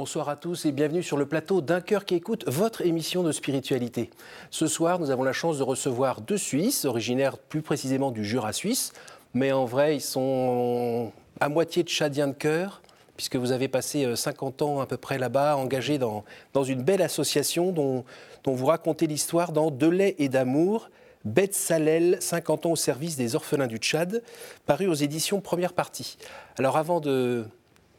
Bonsoir 0.00 0.30
à 0.30 0.36
tous 0.36 0.64
et 0.64 0.72
bienvenue 0.72 1.02
sur 1.02 1.18
le 1.18 1.26
plateau 1.26 1.60
d'un 1.60 1.82
cœur 1.82 2.06
qui 2.06 2.14
écoute 2.14 2.48
votre 2.48 2.80
émission 2.80 3.22
de 3.22 3.32
spiritualité. 3.32 4.08
Ce 4.48 4.66
soir, 4.66 4.98
nous 4.98 5.10
avons 5.10 5.24
la 5.24 5.34
chance 5.34 5.58
de 5.58 5.62
recevoir 5.62 6.22
deux 6.22 6.38
Suisses, 6.38 6.86
originaires 6.86 7.36
plus 7.36 7.60
précisément 7.60 8.10
du 8.10 8.24
Jura 8.24 8.54
suisse, 8.54 8.94
mais 9.34 9.52
en 9.52 9.66
vrai, 9.66 9.96
ils 9.96 10.00
sont 10.00 11.12
à 11.38 11.50
moitié 11.50 11.82
tchadiens 11.82 12.28
de 12.28 12.32
cœur, 12.32 12.80
puisque 13.18 13.36
vous 13.36 13.52
avez 13.52 13.68
passé 13.68 14.16
50 14.16 14.62
euh, 14.62 14.64
ans 14.64 14.80
à 14.80 14.86
peu 14.86 14.96
près 14.96 15.18
là-bas, 15.18 15.58
engagés 15.58 15.98
dans, 15.98 16.24
dans 16.54 16.64
une 16.64 16.82
belle 16.82 17.02
association 17.02 17.70
dont, 17.70 18.06
dont 18.44 18.54
vous 18.54 18.64
racontez 18.64 19.06
l'histoire 19.06 19.52
dans 19.52 19.70
De 19.70 19.86
lait 19.86 20.14
et 20.18 20.30
d'amour, 20.30 20.88
Beth 21.26 21.52
Salel, 21.52 22.16
50 22.20 22.64
ans 22.64 22.70
au 22.70 22.76
service 22.76 23.16
des 23.16 23.34
orphelins 23.36 23.66
du 23.66 23.76
Tchad, 23.76 24.22
paru 24.64 24.86
aux 24.86 24.94
éditions 24.94 25.42
Première 25.42 25.74
Partie. 25.74 26.16
Alors 26.56 26.78
avant 26.78 27.00
de, 27.00 27.44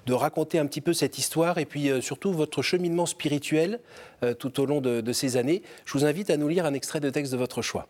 de 0.06 0.14
raconter 0.14 0.60
un 0.60 0.66
petit 0.66 0.82
peu 0.82 0.94
cette 0.94 1.18
histoire 1.18 1.58
et 1.58 1.66
puis 1.66 1.90
euh, 1.90 2.02
surtout 2.02 2.34
votre 2.34 2.62
cheminement 2.62 3.06
spirituel 3.06 3.80
euh, 4.24 4.34
tout 4.34 4.60
au 4.60 4.66
long 4.66 4.82
de, 4.82 5.12
ces 5.12 5.38
années. 5.38 5.62
Je 5.86 5.98
vous 5.98 6.06
invite 6.06 6.30
à 6.30 6.38
nous 6.38 6.48
lire 6.48 6.66
un 6.66 6.74
extrait 6.74 7.00
de 7.00 7.10
texte 7.10 7.32
de 7.32 7.38
votre 7.38 7.62
choix. 7.62 7.88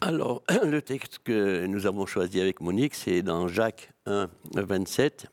Alors, 0.00 0.42
le 0.64 0.82
texte 0.82 1.20
que 1.24 1.66
nous 1.66 1.86
avons 1.86 2.06
choisi 2.06 2.40
avec 2.40 2.60
Monique, 2.60 2.94
c'est 2.94 3.22
dans 3.22 3.48
Jacques 3.48 3.90
1, 4.06 4.28
27. 4.54 5.26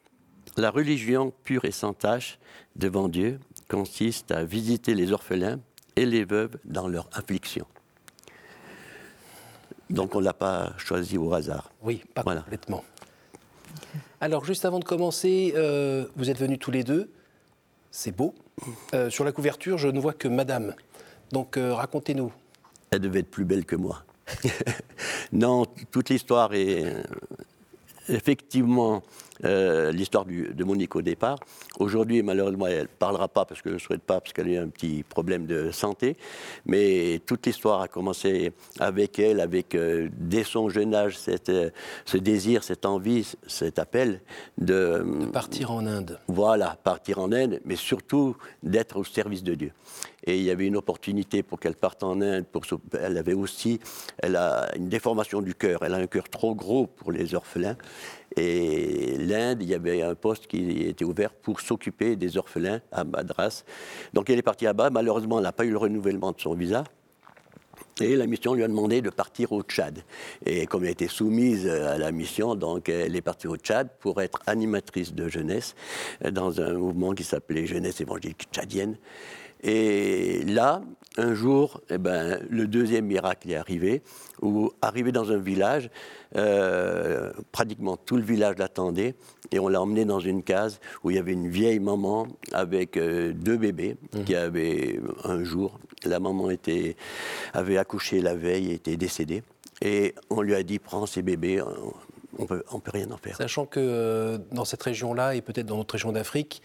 La 0.58 0.70
religion 0.70 1.34
pure 1.44 1.66
et 1.66 1.72
sans 1.72 1.94
tache 1.94 2.40
devant 2.76 3.08
Dieu 3.08 3.39
consiste 3.70 4.32
à 4.32 4.44
visiter 4.44 4.94
les 4.94 5.12
orphelins 5.12 5.60
et 5.95 6.06
les 6.06 6.26
veuves 6.26 6.58
dans 6.66 6.88
leur 6.88 7.10
affliction. 7.14 7.66
Donc 9.89 10.16
on 10.16 10.20
ne 10.20 10.26
l'a 10.26 10.34
pas 10.34 10.73
choisi 10.78 11.17
au 11.17 11.34
hasard. 11.34 11.72
Oui, 11.82 12.04
pas 12.14 12.23
complètement. 12.23 12.84
Alors, 14.22 14.46
juste 14.46 14.66
avant 14.66 14.80
de 14.80 14.86
commencer, 14.86 15.54
euh, 15.56 16.06
vous 16.16 16.30
êtes 16.30 16.40
venus 16.40 16.60
tous 16.60 16.72
les 16.72 16.84
deux. 16.84 17.12
C'est 17.92 18.16
beau. 18.16 18.34
Euh, 18.94 19.10
sur 19.10 19.24
la 19.24 19.32
couverture, 19.32 19.78
je 19.78 19.88
ne 19.88 20.00
vois 20.00 20.14
que 20.14 20.28
Madame. 20.28 20.76
Donc, 21.32 21.58
euh, 21.58 21.74
racontez-nous. 21.74 22.32
Elle 22.92 23.00
devait 23.00 23.20
être 23.20 23.32
plus 23.32 23.46
belle 23.46 23.66
que 23.66 23.76
moi. 23.76 24.04
non, 25.32 25.66
toute 25.92 26.10
l'histoire 26.10 26.54
est 26.54 27.04
effectivement 28.10 29.04
euh, 29.44 29.91
l'histoire 29.91 30.25
de 30.25 30.63
Monique 30.63 30.95
au 30.95 31.02
départ. 31.02 31.38
Aujourd'hui, 31.80 32.22
malheureusement, 32.22 32.67
elle 32.67 32.83
ne 32.83 32.88
parlera 32.88 33.27
pas 33.27 33.45
parce 33.45 33.61
que 33.61 33.69
je 33.69 33.75
ne 33.75 33.80
souhaite 33.80 34.03
pas, 34.03 34.22
parce 34.22 34.33
qu'elle 34.33 34.47
a 34.47 34.52
eu 34.52 34.58
un 34.58 34.67
petit 34.67 35.03
problème 35.03 35.45
de 35.45 35.72
santé. 35.72 36.17
Mais 36.66 37.22
toute 37.25 37.45
l'histoire 37.45 37.81
a 37.81 37.88
commencé 37.88 38.53
avec 38.80 39.19
elle, 39.19 39.39
avec 39.39 39.75
euh, 39.75 40.09
dès 40.17 40.44
son 40.44 40.69
jeune 40.69 40.95
âge, 40.95 41.17
cette, 41.17 41.49
euh, 41.49 41.69
ce 42.05 42.17
désir, 42.17 42.64
cette 42.64 42.86
envie, 42.86 43.27
cet 43.47 43.80
appel 43.80 44.21
de, 44.58 45.03
de 45.21 45.25
partir 45.27 45.71
en 45.71 45.86
Inde. 45.86 46.19
Voilà, 46.27 46.77
partir 46.83 47.19
en 47.19 47.31
Inde, 47.31 47.59
mais 47.66 47.75
surtout 47.75 48.36
d'être 48.61 48.97
au 48.97 49.03
service 49.03 49.44
de 49.44 49.55
Dieu. 49.55 49.71
Et 50.26 50.38
il 50.38 50.44
y 50.44 50.52
avait 50.52 50.68
une 50.68 50.78
opportunité 50.78 51.44
pour 51.44 51.60
qu'elle 51.60 51.76
parte 51.76 52.04
en 52.04 52.22
Inde. 52.22 52.46
Elle 53.00 53.18
avait 53.18 53.34
aussi 53.34 53.80
elle 54.20 54.36
a 54.36 54.70
une 54.76 54.90
déformation 54.90 55.42
du 55.42 55.56
cœur. 55.56 55.84
Elle 55.84 55.94
a 55.94 55.98
un 55.98 56.08
cœur 56.08 56.30
trop 56.30 56.56
gros 56.56 56.88
pour 56.88 57.12
les 57.12 57.36
orphelins. 57.36 57.78
Et 58.36 59.18
l'Inde, 59.18 59.62
il 59.62 59.70
y 59.70 59.76
avait 59.76 60.02
un 60.02 60.16
poste 60.16 60.48
qui 60.48 60.82
était 60.82 61.06
ouvert 61.06 61.34
pour 61.34 61.62
s'occuper 61.62 62.16
des 62.16 62.38
orphelins 62.38 62.82
à 62.92 63.04
Madras. 63.04 63.64
Donc 64.14 64.30
elle 64.30 64.40
est 64.40 64.44
partie 64.44 64.66
là-bas. 64.66 64.90
Malheureusement, 64.90 65.38
elle 65.38 65.44
n'a 65.44 65.52
pas 65.52 65.66
eu 65.66 65.72
le 65.72 65.78
renouvellement 65.78 66.32
de 66.32 66.40
son 66.40 66.54
visa. 66.54 66.83
Et 68.02 68.16
la 68.16 68.26
mission 68.26 68.56
lui 68.56 68.64
a 68.64 68.67
demandé 68.67 69.02
de 69.02 69.10
partir 69.12 69.52
au 69.52 69.62
Tchad. 69.62 70.04
Et 70.45 70.66
comme 70.66 70.83
elle 70.83 70.92
était 70.92 71.08
soumise 71.08 71.67
à 71.67 71.98
la 71.98 72.12
mission, 72.12 72.56
donc 72.56 72.89
elle 72.89 73.16
est 73.16 73.22
partie 73.22 73.48
au 73.48 73.56
Tchad 73.56 73.89
pour 74.00 74.22
être 74.22 74.39
animatrice 74.48 75.14
de 75.14 75.28
jeunesse 75.28 75.76
dans 76.32 76.60
un 76.60 76.73
mouvement 76.73 77.14
qui 77.14 77.23
s'appelait 77.23 77.67
Jeunesse 77.67 78.02
évangélique 78.02 78.48
tchadienne. 78.52 78.98
Et 79.64 80.44
là, 80.46 80.82
un 81.18 81.34
jour, 81.34 81.82
eh 81.90 81.98
ben, 81.98 82.40
le 82.50 82.68
deuxième 82.68 83.06
miracle 83.06 83.50
est 83.50 83.56
arrivé, 83.56 84.02
où 84.42 84.72
arrivé 84.82 85.12
dans 85.12 85.32
un 85.32 85.38
village, 85.38 85.90
euh, 86.36 87.32
pratiquement 87.52 87.98
tout 87.98 88.18
le 88.18 88.24
village 88.24 88.58
l'attendait, 88.58 89.16
et 89.52 89.60
on 89.60 89.68
l'a 89.68 89.82
emmené 89.82 90.06
dans 90.06 90.20
une 90.20 90.44
case 90.44 90.80
où 91.04 91.12
il 91.12 91.16
y 91.16 91.20
avait 91.20 91.34
une 91.34 91.50
vieille 91.50 91.80
maman 91.80 92.28
avec 92.52 92.98
euh, 92.98 93.32
deux 93.34 93.58
bébés 93.58 93.96
mmh. 94.14 94.24
qui 94.24 94.36
avaient 94.36 95.00
un 95.24 95.44
jour. 95.44 95.80
La 96.04 96.20
maman 96.20 96.50
était, 96.50 96.95
avait 97.54 97.78
accouché 97.78 98.20
la 98.20 98.36
veille 98.36 98.72
et 98.72 98.74
était 98.76 98.98
décédée. 98.98 99.44
Et 99.82 100.16
on 100.30 100.42
lui 100.42 100.56
a 100.56 100.64
dit, 100.64 100.80
prends 100.80 101.06
ces 101.06 101.22
bébés, 101.22 101.62
on 102.38 102.45
peut, 102.45 102.64
ne 102.74 102.80
peut 102.80 102.92
rien 102.92 103.12
en 103.12 103.18
faire. 103.18 103.38
Sachant 103.38 103.66
que 103.66 103.80
euh, 103.80 104.38
dans 104.52 104.66
cette 104.66 104.84
région-là, 104.84 105.36
et 105.36 105.42
peut-être 105.42 105.68
dans 105.68 105.78
d'autres 105.78 105.94
régions 105.94 106.12
d'Afrique, 106.12 106.62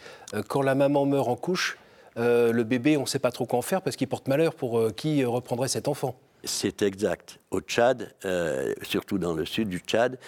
quand 0.48 0.62
la 0.62 0.74
maman 0.74 1.04
meurt 1.04 1.28
en 1.28 1.36
couche, 1.36 1.78
euh, 2.18 2.52
le 2.52 2.64
bébé, 2.64 2.96
on 2.96 3.02
ne 3.02 3.06
sait 3.06 3.18
pas 3.18 3.30
trop 3.30 3.46
quoi 3.46 3.58
en 3.58 3.62
faire 3.62 3.82
parce 3.82 3.96
qu'il 3.96 4.08
porte 4.08 4.28
malheur 4.28 4.54
pour 4.54 4.78
euh, 4.78 4.90
qui 4.90 5.24
reprendrait 5.24 5.68
cet 5.68 5.88
enfant. 5.88 6.18
C'est 6.44 6.82
exact. 6.82 7.40
Au 7.50 7.60
Tchad, 7.60 8.14
euh, 8.24 8.72
surtout 8.82 9.18
dans 9.18 9.34
le 9.34 9.44
sud 9.44 9.68
du 9.68 9.78
Tchad, 9.78 10.18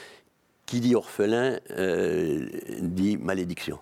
qui 0.67 0.81
dit 0.81 0.95
orphelin 0.95 1.59
dit 2.81 3.17
malédiction. 3.17 3.79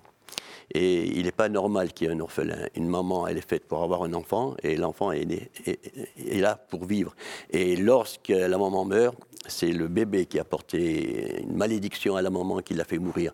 Et 0.75 1.07
il 1.19 1.25
n'est 1.25 1.33
pas 1.33 1.49
normal 1.49 1.93
qu'il 1.93 2.07
y 2.07 2.11
ait 2.11 2.15
un 2.15 2.21
orphelin. 2.21 2.67
Une 2.75 2.89
maman, 2.89 3.27
elle 3.27 3.39
est 3.39 3.49
faite 3.49 3.67
pour 3.67 3.83
avoir 3.83 4.03
un 4.03 4.13
enfant 4.13 4.55
et 4.63 4.77
l'enfant 4.77 5.13
est, 5.13 5.51
est, 5.67 6.41
là 6.41 6.57
pour 6.57 6.85
vivre. 6.85 7.15
Et 7.51 7.77
lorsque 7.77 8.29
la 8.29 8.57
maman 8.59 8.85
meurt, 8.85 9.17
c'est 9.47 9.73
le 9.73 9.89
bébé 9.89 10.27
qui 10.27 10.39
a 10.39 10.45
porté 10.45 11.41
une 11.43 11.57
malédiction 11.57 12.17
à 12.17 12.23
la 12.23 12.31
maman 12.31 12.59
qui 12.61 12.75
l'a 12.75 12.85
fait 12.85 12.99
mourir. 12.99 13.33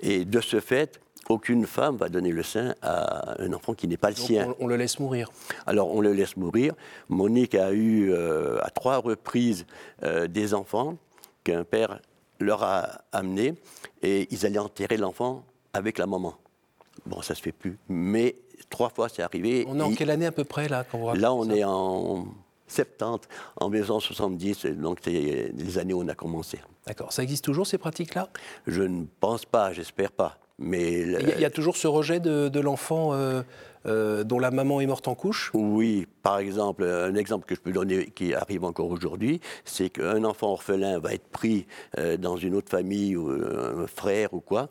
Et 0.00 0.24
de 0.24 0.40
ce 0.40 0.60
fait, 0.60 1.00
aucune 1.28 1.66
femme 1.66 1.96
va 1.96 2.08
donner 2.08 2.30
le 2.30 2.42
sein 2.42 2.74
à 2.82 3.40
un 3.40 3.52
enfant 3.52 3.74
qui 3.74 3.88
n'est 3.88 3.96
pas 3.96 4.10
le 4.10 4.16
sien. 4.16 4.54
On, 4.58 4.66
le 4.66 4.76
laisse 4.76 4.98
mourir. 4.98 5.30
Alors 5.66 5.94
on 5.94 6.00
le 6.00 6.12
laisse 6.12 6.36
mourir. 6.36 6.74
Monique 7.08 7.54
a 7.54 7.72
eu 7.72 8.10
euh, 8.12 8.58
à 8.62 8.70
trois 8.70 8.98
reprises 8.98 9.66
euh, 10.02 10.26
des 10.26 10.54
enfants 10.54 10.96
qu'un 11.44 11.64
père 11.64 12.00
leur 12.40 12.62
a 12.62 13.02
amenés 13.12 13.54
et 14.02 14.26
ils 14.30 14.46
allaient 14.46 14.58
enterrer 14.58 14.96
l'enfant 14.96 15.44
avec 15.72 15.98
la 15.98 16.06
maman. 16.06 16.34
Bon, 17.06 17.22
ça 17.22 17.34
se 17.34 17.42
fait 17.42 17.52
plus. 17.52 17.78
Mais 17.88 18.36
trois 18.68 18.90
fois 18.90 19.08
c'est 19.08 19.22
arrivé. 19.22 19.64
On 19.68 19.78
est 19.78 19.82
en 19.82 19.94
quelle 19.94 20.10
année 20.10 20.26
à 20.26 20.32
peu 20.32 20.44
près 20.44 20.68
là 20.68 20.84
Là, 21.14 21.32
on 21.32 21.48
est 21.50 21.64
en 21.64 22.26
70, 22.66 23.28
en 23.60 23.68
1970, 23.68 24.66
donc 24.66 24.98
c'est 25.02 25.52
les 25.54 25.78
années 25.78 25.94
où 25.94 26.02
on 26.02 26.08
a 26.08 26.14
commencé. 26.14 26.58
D'accord. 26.86 27.12
Ça 27.12 27.22
existe 27.22 27.44
toujours 27.44 27.66
ces 27.66 27.78
pratiques-là? 27.78 28.28
Je 28.66 28.82
ne 28.82 29.04
pense 29.20 29.44
pas, 29.44 29.72
j'espère 29.72 30.10
pas. 30.10 30.38
Il 30.62 31.40
y, 31.40 31.44
a 31.44 31.50
toujours 31.50 31.76
ce 31.76 31.86
rejet 31.88 32.20
de, 32.20 32.60
l'enfant 32.60 33.10
euh, 33.12 33.42
euh, 33.86 34.24
dont 34.24 34.38
la 34.38 34.50
maman 34.50 34.80
est 34.80 34.86
morte 34.86 35.08
en 35.08 35.14
couche 35.14 35.50
Oui, 35.54 36.06
par 36.22 36.38
exemple, 36.38 36.84
un 36.84 37.14
exemple 37.14 37.46
que 37.46 37.54
je 37.54 37.60
peux 37.60 37.72
donner 37.72 38.06
qui 38.06 38.34
arrive 38.34 38.64
encore 38.64 38.90
aujourd'hui, 38.90 39.40
c'est 39.64 39.90
qu'un 39.90 40.24
enfant 40.24 40.52
orphelin 40.52 40.98
va 40.98 41.14
être 41.14 41.26
pris 41.28 41.66
euh, 41.98 42.16
dans 42.16 42.36
une 42.36 42.54
autre 42.54 42.70
famille, 42.70 43.16
ou 43.16 43.30
un 43.30 43.86
frère 43.86 44.34
ou 44.34 44.40
quoi, 44.40 44.68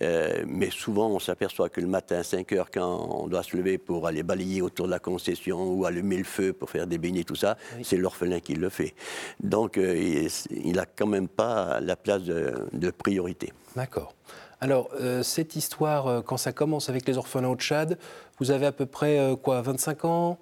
mais 0.00 0.70
souvent 0.70 1.08
on 1.10 1.20
s'aperçoit 1.20 1.68
que 1.68 1.80
le 1.80 1.86
matin 1.86 2.16
à 2.16 2.22
5 2.24 2.52
heures, 2.52 2.70
quand 2.72 3.22
on 3.22 3.28
doit 3.28 3.44
se 3.44 3.56
lever 3.56 3.78
pour 3.78 4.06
aller 4.06 4.24
balayer 4.24 4.60
autour 4.60 4.86
de 4.86 4.90
la 4.90 4.98
concession 4.98 5.72
ou 5.72 5.84
allumer 5.84 6.16
le 6.16 6.24
feu 6.24 6.52
pour 6.52 6.70
faire 6.70 6.88
des 6.88 6.98
beignets, 6.98 7.22
tout 7.22 7.36
ça, 7.36 7.56
c'est 7.82 7.96
l'orphelin 7.96 8.40
qui 8.40 8.54
le 8.54 8.68
fait. 8.68 8.94
Donc 9.40 9.76
il 9.76 10.72
n'a 10.72 10.86
quand 10.86 11.06
même 11.06 11.28
pas 11.28 11.78
la 11.80 11.94
place 11.94 12.22
de 12.22 12.90
priorité. 12.90 13.52
D'accord. 13.76 14.14
Alors, 14.62 14.90
euh, 15.00 15.24
cette 15.24 15.56
histoire, 15.56 16.06
euh, 16.06 16.20
quand 16.20 16.36
ça 16.36 16.52
commence 16.52 16.88
avec 16.88 17.08
les 17.08 17.18
orphelins 17.18 17.48
au 17.48 17.56
Tchad, 17.56 17.98
vous 18.38 18.50
avez 18.50 18.66
à 18.66 18.72
peu 18.72 18.86
près 18.86 19.18
euh, 19.18 19.36
quoi, 19.36 19.62
25 19.62 20.04
ans 20.04 20.38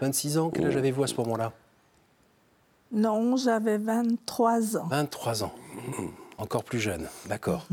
26 0.00 0.38
ans 0.38 0.50
Quel 0.50 0.66
âge 0.66 0.76
avez-vous 0.76 1.02
à 1.04 1.06
ce 1.06 1.14
moment-là? 1.16 1.52
Non, 2.92 3.36
j'avais 3.36 3.78
23 3.78 4.76
ans. 4.76 4.86
23 4.90 5.44
ans. 5.44 5.52
Encore 6.38 6.64
plus 6.64 6.78
jeune, 6.80 7.08
d'accord. 7.26 7.66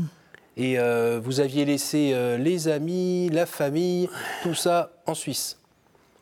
Et 0.56 0.78
vous 1.22 1.40
aviez 1.40 1.66
laissé 1.66 2.14
les 2.38 2.68
amis, 2.68 3.28
la 3.28 3.44
famille, 3.44 4.08
tout 4.42 4.54
ça 4.54 4.90
en 5.06 5.12
Suisse? 5.12 5.58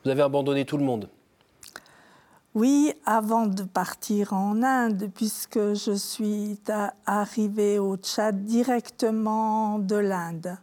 Vous 0.04 0.10
avez 0.10 0.22
abandonné 0.22 0.64
tout 0.64 0.76
le 0.76 0.84
monde? 0.84 1.08
Oui, 2.54 2.92
avant 3.06 3.46
de 3.46 3.62
partir 3.62 4.34
en 4.34 4.62
Inde, 4.62 5.10
puisque 5.14 5.72
je 5.72 5.92
suis 5.92 6.58
arrivée 7.06 7.78
au 7.78 7.96
Tchad 7.96 8.44
directement 8.44 9.78
de 9.78 9.96
l'Inde. 9.96 10.58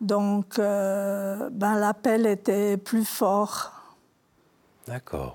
Donc, 0.00 0.58
euh, 0.58 1.50
ben, 1.50 1.78
l'appel 1.78 2.26
était 2.26 2.76
plus 2.76 3.04
fort. 3.04 3.72
D'accord. 4.86 5.34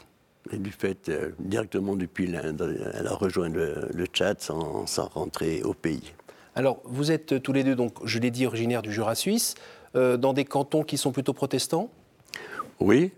Et 0.51 0.57
du 0.57 0.71
fait, 0.71 1.09
euh, 1.09 1.31
directement 1.39 1.95
depuis 1.95 2.27
l'Inde, 2.27 2.77
elle 2.93 3.07
a 3.07 3.13
rejoint 3.13 3.49
le, 3.49 4.05
Tchad 4.05 4.41
sans, 4.41 4.85
sans, 4.87 5.07
rentrer 5.07 5.63
au 5.63 5.73
pays. 5.73 6.13
Alors, 6.55 6.81
vous 6.85 7.11
êtes 7.11 7.41
tous 7.41 7.53
les 7.53 7.63
deux, 7.63 7.75
donc, 7.75 7.93
je 8.05 8.19
l'ai 8.19 8.31
dit, 8.31 8.45
originaires 8.45 8.81
du 8.81 8.91
Jura 8.91 9.15
suisse, 9.15 9.55
euh, 9.95 10.17
dans 10.17 10.33
des 10.33 10.45
cantons 10.45 10.83
qui 10.83 10.97
sont 10.97 11.11
plutôt 11.11 11.33
protestants? 11.33 11.89
Oui, 12.79 13.11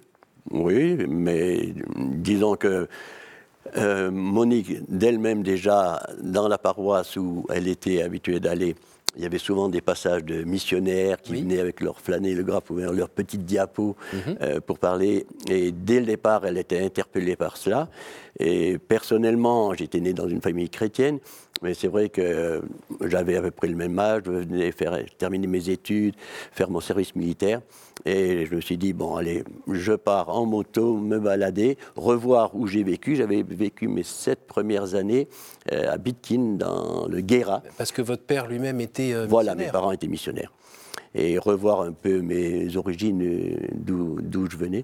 oui, 0.51 0.97
mais 1.07 1.73
disons 1.97 2.55
que 2.55 2.87
euh, 3.77 4.11
Monique, 4.11 4.89
d'elle-même 4.89 5.41
déjà, 5.41 6.05
dans 6.21 6.47
la 6.47 6.57
paroisse 6.57 7.15
où 7.15 7.45
elle 7.49 7.67
était 7.67 8.01
habituée 8.01 8.39
d'aller, 8.39 8.75
il 9.17 9.23
y 9.23 9.25
avait 9.25 9.37
souvent 9.37 9.69
des 9.69 9.81
passages 9.81 10.23
de 10.23 10.43
missionnaires 10.43 11.21
qui 11.21 11.35
venaient 11.41 11.59
avec 11.59 11.81
leur 11.81 11.99
flâner 11.99 12.33
le 12.33 12.43
graphe 12.43 12.69
ou 12.69 12.77
leur 12.77 13.09
petite 13.09 13.45
diapo 13.45 13.95
mhm. 14.13 14.19
euh, 14.41 14.59
pour 14.59 14.79
parler. 14.79 15.25
Et 15.49 15.71
dès 15.71 15.99
le 15.99 16.05
départ, 16.05 16.45
elle 16.45 16.57
était 16.57 16.83
interpellée 16.83 17.35
par 17.35 17.57
cela. 17.57 17.89
Et 18.39 18.77
personnellement, 18.77 19.73
j'étais 19.73 19.99
né 19.99 20.13
dans 20.13 20.27
une 20.27 20.41
famille 20.41 20.69
chrétienne, 20.69 21.19
mais 21.61 21.73
c'est 21.73 21.87
vrai 21.87 22.09
que 22.09 22.61
j'avais 23.01 23.37
à 23.37 23.41
peu 23.41 23.51
près 23.51 23.67
le 23.67 23.75
même 23.75 23.97
âge, 23.97 24.23
je 24.25 24.31
venais 24.31 24.71
faire, 24.71 24.97
terminer 25.17 25.47
mes 25.47 25.69
études, 25.69 26.15
faire 26.51 26.69
mon 26.69 26.81
service 26.81 27.15
militaire. 27.15 27.61
Et 28.05 28.45
je 28.45 28.53
me 28.53 28.61
suis 28.61 28.77
dit, 28.77 28.93
bon, 28.93 29.15
allez, 29.15 29.43
je 29.71 29.93
pars 29.93 30.29
en 30.29 30.45
moto, 30.45 30.97
me 30.97 31.17
balader, 31.17 31.77
revoir 31.95 32.55
où 32.55 32.67
j'ai 32.67 32.83
vécu. 32.83 33.15
J'avais 33.15 33.41
vécu 33.41 33.87
mes 33.87 34.03
sept 34.03 34.45
premières 34.45 34.95
années 34.95 35.27
euh, 35.71 35.91
à 35.91 35.97
Bitkin, 35.97 36.57
dans 36.57 37.07
le 37.07 37.21
Guéra. 37.21 37.63
Parce 37.77 37.91
que 37.91 38.01
votre 38.01 38.23
père 38.23 38.47
lui-même 38.47 38.81
était 38.81 39.13
euh, 39.13 39.25
Voilà, 39.27 39.55
mes 39.55 39.67
parents 39.67 39.91
étaient 39.91 40.07
missionnaires. 40.07 40.51
Et 41.15 41.39
revoir 41.39 41.81
un 41.81 41.93
peu 41.93 42.21
mes 42.21 42.75
origines, 42.75 43.23
euh, 43.23 43.55
d'où 43.73 44.49
je 44.51 44.57
venais. 44.57 44.83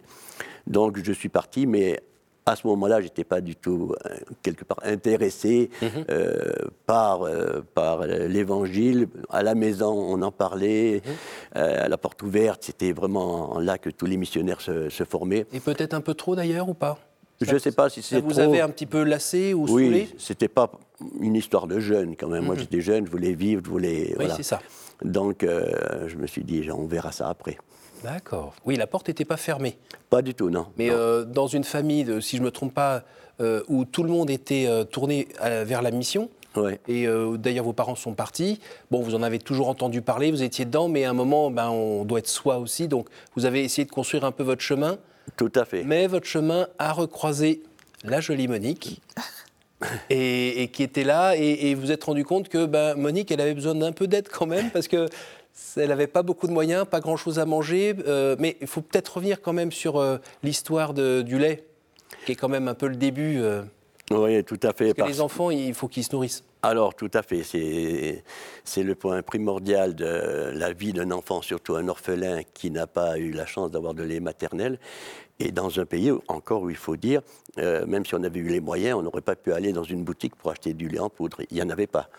Donc 0.68 1.04
je 1.04 1.12
suis 1.12 1.30
parti, 1.30 1.68
mais 1.68 2.00
à 2.46 2.56
ce 2.56 2.66
moment-là, 2.68 3.00
je 3.00 3.06
n'étais 3.06 3.24
pas 3.24 3.42
du 3.42 3.56
tout, 3.56 3.94
euh, 4.06 4.16
quelque 4.42 4.64
part, 4.64 4.80
intéressé 4.84 5.70
mhm. 5.82 6.06
euh, 6.10 6.52
par, 6.86 7.24
euh, 7.24 7.62
par 7.74 8.06
l'évangile. 8.06 9.08
À 9.30 9.44
la 9.44 9.56
maison, 9.56 9.92
on 9.92 10.22
en 10.22 10.32
parlait, 10.32 11.02
mhm. 11.06 11.62
à 11.62 11.88
la 11.88 11.98
porte 11.98 12.22
ouverte, 12.24 12.64
c'était 12.64 12.92
vraiment 12.92 13.60
là 13.60 13.78
que 13.78 13.90
tous 13.90 14.06
les 14.06 14.18
missionnaires 14.18 14.62
se, 14.62 14.90
formaient. 15.04 15.46
Et 15.52 15.60
peut-être 15.60 15.94
un 15.94 16.02
peu 16.02 16.14
trop 16.14 16.36
d'ailleurs 16.36 16.70
ou 16.70 16.74
pas? 16.74 16.98
Je 17.42 17.54
ne 17.54 17.60
sais 17.60 17.72
pas 17.72 17.90
si 17.90 18.04
c'est 18.04 18.22
vous 18.22 18.40
avez 18.40 18.62
un 18.62 18.70
petit 18.70 18.86
peu 18.86 19.04
lassé 19.04 19.56
ou 19.56 19.66
oui, 19.68 19.90
Oui, 19.90 20.14
c'était 20.20 20.48
pas 20.48 20.72
une 21.20 21.36
histoire 21.36 21.66
de 21.66 21.80
jeune 21.80 22.16
quand 22.16 22.28
même. 22.28 22.46
Moi, 22.46 22.54
mhm. 22.54 22.62
j'étais 22.62 22.82
jeune, 22.82 23.06
je 23.08 23.12
voulais 23.12 23.34
vivre, 23.34 23.64
je 23.66 23.70
voulais. 23.70 24.16
Oui, 24.20 24.26
c'est 24.36 24.44
ça. 24.44 24.62
Donc, 25.04 25.44
je 25.44 26.16
me 26.18 26.28
suis 26.28 26.44
dit, 26.44 26.70
on 26.72 26.86
verra 26.86 27.12
ça 27.12 27.30
après. 27.30 27.58
D'accord. 28.04 28.56
Oui, 28.66 28.76
la 28.76 28.88
porte 28.88 29.08
n'était 29.08 29.26
pas 29.26 29.38
fermée. 29.38 29.78
Pas 30.10 30.22
du 30.22 30.34
tout, 30.34 30.50
non. 30.50 30.68
Mais 30.78 30.90
euh, 30.90 31.24
dans 31.24 31.48
une 31.48 31.64
famille, 31.64 32.22
si 32.22 32.38
je 32.38 32.42
ne 32.42 32.48
me 32.48 32.52
trompe 32.52 32.74
pas, 32.74 33.04
euh, 33.40 33.64
où 33.68 33.86
tout 33.86 34.04
le 34.04 34.10
monde 34.10 34.30
était 34.30 34.66
euh, 34.68 34.84
tourné 34.84 35.28
vers 35.42 35.82
la 35.82 35.92
mission, 35.92 36.30
et 36.90 37.08
d'ailleurs 37.38 37.64
vos 37.64 37.72
parents 37.72 37.96
sont 37.96 38.14
partis, 38.14 38.60
bon, 38.90 39.02
vous 39.02 39.16
en 39.16 39.24
avez 39.24 39.40
toujours 39.40 39.70
entendu 39.70 40.02
parler, 40.02 40.32
vous 40.32 40.44
étiez 40.44 40.66
dedans, 40.66 40.90
mais 40.90 41.06
à 41.06 41.12
un 41.12 41.14
moment, 41.14 41.50
ben, 41.50 41.70
on 41.70 42.04
doit 42.04 42.20
être 42.20 42.28
soi 42.28 42.58
aussi, 42.58 42.90
donc 42.90 43.08
vous 43.36 43.46
avez 43.46 43.64
essayé 43.64 43.86
de 43.86 43.92
construire 43.92 44.26
un 44.26 44.34
peu 44.34 44.44
votre 44.44 44.62
chemin. 44.62 44.98
Tout 45.38 45.52
à 45.56 45.64
fait. 45.64 45.84
Mais 45.86 46.08
votre 46.08 46.28
chemin 46.28 46.68
a 46.78 46.92
recroisé 46.92 47.64
la 48.04 48.20
jolie 48.20 48.50
Monique. 48.50 49.02
Et, 50.10 50.70
qui 50.72 50.84
était 50.84 51.04
là, 51.04 51.36
et, 51.36 51.74
vous 51.74 51.82
vous 51.82 51.92
êtes 51.92 52.04
rendu 52.04 52.24
compte 52.24 52.50
que 52.50 52.66
ben, 52.66 52.96
Monique, 52.96 53.32
elle 53.32 53.42
avait 53.42 53.54
besoin 53.54 53.74
d'un 53.74 53.92
peu 53.92 54.08
d'aide 54.08 54.28
quand 54.30 54.46
même, 54.46 54.70
parce 54.70 54.88
que 54.88 55.08
elle 55.76 55.90
n'avait 55.90 56.08
pas 56.08 56.24
beaucoup 56.24 56.48
de 56.48 56.52
moyens, 56.52 56.86
pas 56.86 57.00
grand-chose 57.00 57.40
à 57.40 57.46
manger, 57.46 57.96
euh, 58.08 58.36
mais 58.40 58.58
il 58.62 58.68
faut 58.68 58.82
peut-être 58.82 59.16
revenir 59.16 59.42
quand 59.42 59.54
même 59.54 59.72
sur 59.72 59.98
euh, 59.98 60.18
l'histoire 60.44 60.94
du 60.94 61.38
lait, 61.38 61.66
qui 62.26 62.34
est 62.34 62.36
quand 62.36 62.50
même 62.50 62.68
un 62.68 62.74
peu 62.74 62.88
le 62.88 62.96
début. 62.96 63.40
Euh. 63.40 63.64
oui, 64.12 64.44
tout 64.44 64.60
à 64.64 64.74
fait. 64.74 64.94
Parce 64.94 65.10
que 65.10 65.14
les 65.14 65.22
enfants, 65.22 65.52
il 65.52 65.74
faut 65.74 65.88
qu'ils 65.88 66.04
se 66.04 66.14
nourrissent. 66.14 66.44
Alors, 66.64 66.94
tout 66.94 67.10
à 67.14 67.24
fait. 67.24 67.42
C'est 67.44 68.84
le 68.84 68.96
point 68.96 69.22
primordial 69.24 69.96
de 69.96 70.52
la 70.54 70.74
vie 70.74 70.94
d'un 70.94 71.10
enfant, 71.12 71.42
surtout 71.42 71.76
un 71.76 71.88
orphelin 71.88 72.42
qui 72.54 72.70
n'a 72.70 72.86
pas 72.86 73.18
eu 73.18 73.32
la 73.32 73.48
chance 73.48 73.72
d'avoir 73.72 73.96
de 73.96 74.04
lait 74.04 74.20
maternel. 74.20 74.78
Et 75.44 75.52
dans 75.52 75.80
un 75.80 75.86
pays 75.86 76.12
encore 76.28 76.62
où 76.62 76.70
il 76.70 76.76
faut 76.76 76.96
dire, 76.96 77.22
euh, 77.58 77.86
même 77.88 78.06
si 78.06 78.14
on 78.14 78.24
avait 78.24 78.40
eu 78.40 78.48
les 78.48 78.60
moyens, 78.60 78.98
on 79.00 79.02
n'aurait 79.02 79.22
pas 79.22 79.36
pu 79.36 79.52
aller 79.54 79.74
dans 79.74 79.84
une 79.84 80.04
boutique 80.04 80.36
pour 80.36 80.52
acheter 80.52 80.74
du 80.74 80.88
lait 80.88 81.00
en 81.00 81.10
poudre. 81.10 81.38
Il 81.50 81.56
n'y 81.56 81.64
en 81.64 81.70
avait 81.70 81.88
pas. 81.88 82.10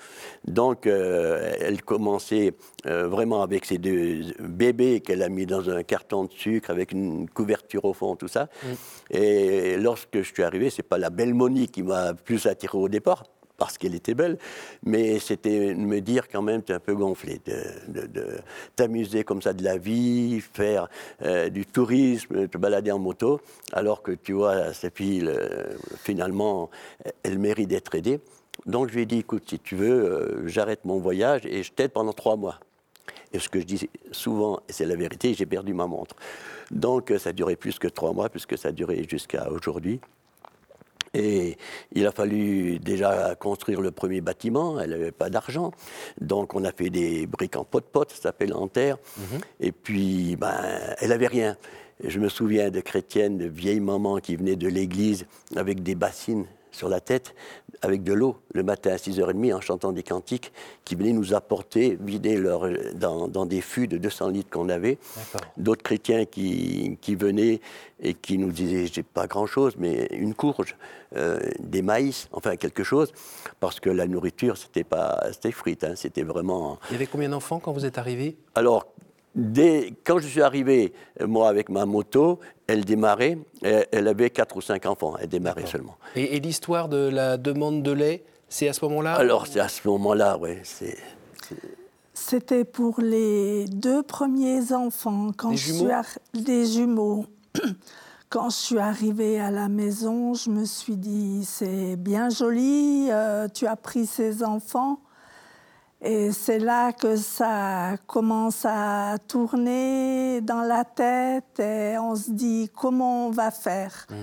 Donc, 0.45 0.87
euh, 0.89 1.55
elle 1.61 1.83
commençait 1.83 2.55
euh, 2.87 3.07
vraiment 3.07 3.43
avec 3.43 3.65
ses 3.65 3.79
deux 3.79 4.23
bébés 4.41 5.01
qu'elle 5.01 5.23
a 5.23 5.29
mis 5.29 5.47
dans 5.47 5.71
un 5.71 5.85
carton 5.85 6.25
de 6.25 6.33
sucre 6.33 6.71
avec 6.71 6.91
une 6.91 7.31
couverture 7.31 7.85
au 7.85 7.93
fond, 7.93 8.17
tout 8.17 8.29
ça. 8.29 8.49
Mm. 8.65 8.67
Et 9.11 9.77
lorsque 9.77 10.21
je 10.21 10.33
suis 10.35 10.43
arrivé, 10.43 10.69
c'est 10.71 10.83
pas 10.83 10.99
la 10.99 11.11
belle 11.11 11.35
Monique 11.35 11.73
qui 11.73 11.85
m'a 11.85 12.15
plus 12.15 12.47
attiré 12.47 12.77
au 12.77 12.89
départ 12.89 13.23
parce 13.62 13.79
qu'elle 13.79 13.94
était 13.94 14.14
belle, 14.14 14.38
mais 14.85 15.20
c'était 15.20 15.73
me 15.73 16.00
dire 16.00 16.29
quand 16.29 16.43
même, 16.43 16.64
tu 16.64 16.73
es 16.73 16.75
un 16.75 16.81
peu 16.81 16.97
gonflé, 16.97 17.41
de, 17.47 18.41
t'amuser 18.75 19.23
comme 19.23 19.41
ça 19.41 19.53
de 19.53 19.62
la 19.62 19.76
vie, 19.76 20.41
faire 20.41 20.88
euh, 21.23 21.49
du 21.49 21.64
tourisme, 21.64 22.49
te 22.49 22.59
balader 22.59 22.91
en 22.91 22.99
moto, 22.99 23.41
alors 23.73 24.03
que 24.03 24.11
tu 24.11 24.32
vois, 24.32 24.73
cette 24.73 24.97
fille, 24.97 25.31
finalement, 26.03 26.70
elle 27.23 27.38
mérite 27.38 27.69
d'être 27.69 27.94
aidée. 27.94 28.19
Donc 28.67 28.88
je 28.88 28.94
lui 28.94 29.03
ai 29.03 29.06
dit, 29.06 29.19
écoute, 29.19 29.44
si 29.47 29.61
tu 29.61 29.76
veux, 29.76 29.93
euh, 29.93 30.49
j'arrête 30.49 30.85
mon 30.85 30.99
voyage 30.99 31.47
et 31.47 31.62
je 31.62 31.70
t'aide 31.73 31.93
pendant 31.93 32.12
trois 32.12 32.35
mois. 32.35 32.59
Et 33.32 33.38
ce 33.38 33.49
que 33.49 33.61
je 33.61 33.64
dis 33.64 33.88
souvent, 34.11 34.59
et 34.69 34.73
c'est 34.73 34.87
la 34.87 34.97
vérité, 34.97 35.35
j'ai 35.35 35.47
perdu 35.47 35.73
ma 35.73 35.87
montre. 35.87 36.17
Donc 36.73 37.12
ça 37.17 37.31
a 37.31 37.32
duré 37.32 37.55
plus 37.55 37.79
que 37.79 37.87
trois 37.87 38.12
mois, 38.12 38.29
puisque 38.29 38.59
ça 38.59 38.69
a 38.69 38.73
duré 38.73 39.06
jusqu'à 39.09 39.50
aujourd'hui. 39.53 40.00
Et 41.14 41.56
il 41.93 42.06
a 42.06 42.12
fallu 42.12 42.79
déjà 42.79 43.35
construire 43.35 43.81
le 43.81 43.91
premier 43.91 44.20
bâtiment, 44.20 44.81
elle 44.81 44.91
n'avait 44.91 45.12
pas 45.12 45.29
d'argent. 45.31 45.73
Donc 46.20 46.55
on 46.55 46.64
a 46.64 46.73
fait 46.73 46.91
des 46.91 47.26
briques 47.26 47.56
en 47.56 47.64
pot-pot, 47.64 48.11
ça 48.11 48.23
s'appelle 48.23 48.55
en 48.55 48.69
terre. 48.69 48.97
Mhm. 49.19 49.41
Et 49.61 49.73
puis, 49.73 50.37
ben, 50.37 50.56
elle 50.99 51.11
n'avait 51.11 51.26
rien. 51.26 51.56
Je 52.03 52.19
me 52.19 52.29
souviens 52.29 52.70
de 52.70 52.81
chrétiennes, 52.81 53.38
de 53.38 53.47
vieilles 53.47 53.81
mamans 53.81 54.19
qui 54.19 54.37
venaient 54.37 54.56
de 54.56 54.69
l'église 54.69 55.26
avec 55.55 55.82
des 55.82 55.94
bassines 55.94 56.47
sur 56.73 56.89
la 56.89 57.01
tête 57.01 57.35
avec 57.83 58.03
de 58.03 58.13
l'eau 58.13 58.37
le 58.55 58.63
matin 58.63 58.91
à 58.93 58.97
6h30 58.97 59.55
en 59.55 59.61
chantant 59.61 59.93
des 59.93 60.03
cantiques 60.03 60.53
qui 60.85 60.95
venaient 60.95 61.13
nous 61.13 61.35
apporter, 61.35 61.99
vider 62.01 62.37
leur, 62.37 62.69
dans, 62.95 63.29
dans 63.29 63.47
des 63.47 63.61
fûts 63.61 63.89
de 63.89 63.99
200 63.99 64.29
litres 64.29 64.51
qu'on 64.51 64.69
avait. 64.69 64.99
D'autres 65.57 65.83
chrétiens 65.83 66.25
qui, 66.25 66.99
qui, 67.01 67.15
venaient 67.15 67.61
et 68.01 68.15
qui 68.15 68.39
nous 68.39 68.53
disaient, 68.53 68.87
j'ai 68.87 69.03
pas 69.03 69.27
grand-chose, 69.27 69.75
mais 69.79 70.07
une 70.13 70.35
courge, 70.35 70.77
euh, 71.17 71.41
des 71.59 71.83
maïs, 71.83 72.29
enfin 72.33 72.57
quelque 72.57 72.85
chose, 72.85 73.13
parce 73.61 73.81
que 73.81 73.91
la 73.91 74.07
nourriture, 74.07 74.57
c'était 74.57 74.85
pas 74.85 75.21
c'était 75.33 75.53
frites, 75.53 75.85
hein, 75.85 75.95
c'était 75.97 76.23
vraiment... 76.23 76.79
Il 76.91 76.95
y 76.95 76.97
avait 76.97 77.07
combien 77.07 77.29
d'enfants 77.29 77.59
quand 77.59 77.73
vous 77.73 77.85
êtes 77.85 77.99
arrivé 77.99 78.37
Alors, 78.55 78.87
quand 79.35 80.19
je 80.19 80.27
suis 80.27 80.43
arrivé, 80.43 80.93
moi, 81.21 81.49
avec 81.49 81.69
ma 81.69 81.87
moto, 81.87 82.41
elle 82.67 82.85
démarrait, 82.85 83.39
elle 83.62 84.09
avait 84.09 84.31
quatre 84.31 84.57
ou 84.57 84.61
cinq 84.61 84.87
enfants, 84.87 85.15
elle 85.21 85.29
démarrait 85.29 85.67
seulement. 85.67 85.97
Et, 86.17 86.39
l'histoire 86.41 86.89
de 86.89 87.09
la 87.09 87.37
demande 87.37 87.83
de 87.83 87.93
lait, 87.93 88.25
c'est 88.49 88.69
à 88.69 88.73
ce 88.73 88.85
moment-là 88.85 89.15
Alors, 89.15 89.47
c'est 89.47 89.61
à 89.61 89.69
ce 89.69 89.89
moment-là, 89.89 90.39
oui. 90.41 90.59
C'était 92.15 92.65
pour 92.65 93.01
les 93.01 93.65
deux 93.67 94.03
premiers 94.03 94.73
enfants, 94.73 95.31
quand 95.37 95.51
des 95.51 95.57
je 95.57 95.73
jumeaux 95.73 95.91
suis 96.33 96.43
des 96.43 96.67
jumeaux. 96.67 97.27
Quand 98.29 98.49
je 98.49 98.57
suis 98.57 98.79
arrivée 98.79 99.39
à 99.39 99.51
la 99.51 99.69
maison, 99.69 100.33
je 100.33 100.49
me 100.49 100.65
suis 100.65 100.97
dit, 100.97 101.45
c'est 101.45 101.97
bien 101.97 102.31
joli, 102.31 103.09
euh, 103.11 103.47
tu 103.47 103.67
as 103.67 103.77
pris 103.77 104.07
ces 104.07 104.43
enfants, 104.43 105.01
et 106.04 106.32
c'est 106.32 106.59
là 106.59 106.92
que 106.92 107.14
ça 107.14 107.94
commence 108.09 108.64
à 108.64 109.18
tourner 109.28 110.40
dans 110.40 110.62
la 110.62 110.85
tête 110.85 111.61
et 111.61 111.97
on 111.97 112.16
se 112.16 112.32
dit 112.32 112.68
comment 112.75 113.28
on 113.28 113.30
va 113.30 113.52
faire? 113.52 114.09
Mm. 114.11 114.14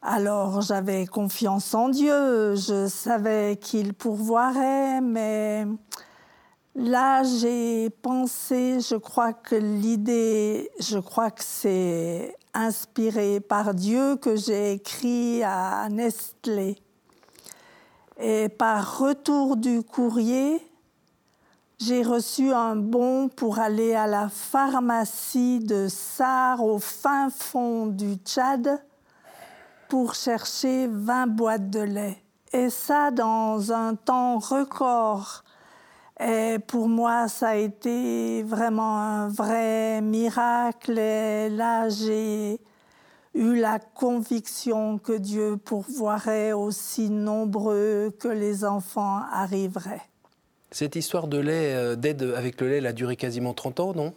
Alors 0.00 0.60
j'avais 0.60 1.06
confiance 1.06 1.74
en 1.74 1.88
Dieu, 1.88 2.54
je 2.54 2.86
savais 2.86 3.58
qu'il 3.60 3.94
pourvoirait, 3.94 5.00
mais 5.00 5.66
là 6.76 7.24
j'ai 7.24 7.90
pensé, 7.90 8.78
je 8.78 8.94
crois 8.94 9.32
que 9.32 9.56
l'idée, 9.56 10.70
je 10.78 11.00
crois 11.00 11.32
que 11.32 11.42
c'est 11.42 12.36
inspiré 12.54 13.40
par 13.40 13.74
Dieu 13.74 14.14
que 14.16 14.36
j'ai 14.36 14.74
écrit 14.74 15.42
à 15.42 15.88
Nestlé. 15.90 16.76
Et 18.20 18.48
par 18.48 18.98
retour 18.98 19.56
du 19.56 19.82
courrier, 19.82 20.67
j'ai 21.80 22.02
reçu 22.02 22.52
un 22.52 22.74
bon 22.74 23.28
pour 23.28 23.60
aller 23.60 23.94
à 23.94 24.08
la 24.08 24.28
pharmacie 24.28 25.60
de 25.60 25.86
Sar 25.88 26.64
au 26.64 26.80
fin 26.80 27.30
fond 27.30 27.86
du 27.86 28.14
Tchad 28.16 28.82
pour 29.88 30.16
chercher 30.16 30.88
20 30.88 31.28
boîtes 31.28 31.70
de 31.70 31.80
lait. 31.80 32.22
Et 32.52 32.68
ça 32.68 33.12
dans 33.12 33.72
un 33.72 33.94
temps 33.94 34.38
record. 34.38 35.44
Et 36.18 36.58
pour 36.66 36.88
moi, 36.88 37.28
ça 37.28 37.50
a 37.50 37.54
été 37.54 38.42
vraiment 38.42 38.98
un 38.98 39.28
vrai 39.28 40.00
miracle. 40.00 40.98
Et 40.98 41.48
là, 41.48 41.88
j'ai 41.88 42.60
eu 43.34 43.54
la 43.54 43.78
conviction 43.78 44.98
que 44.98 45.12
Dieu 45.12 45.56
pourvoirait 45.56 46.52
aussi 46.52 47.08
nombreux 47.08 48.10
que 48.18 48.28
les 48.28 48.64
enfants 48.64 49.20
arriveraient. 49.30 50.07
Cette 50.70 50.96
histoire 50.96 51.28
de 51.28 51.38
lait, 51.38 51.74
euh, 51.74 51.96
d'aide 51.96 52.22
avec 52.36 52.60
le 52.60 52.68
lait, 52.68 52.76
elle 52.78 52.86
a 52.86 52.92
duré 52.92 53.16
quasiment 53.16 53.54
30 53.54 53.80
ans, 53.80 53.94
non? 53.94 54.12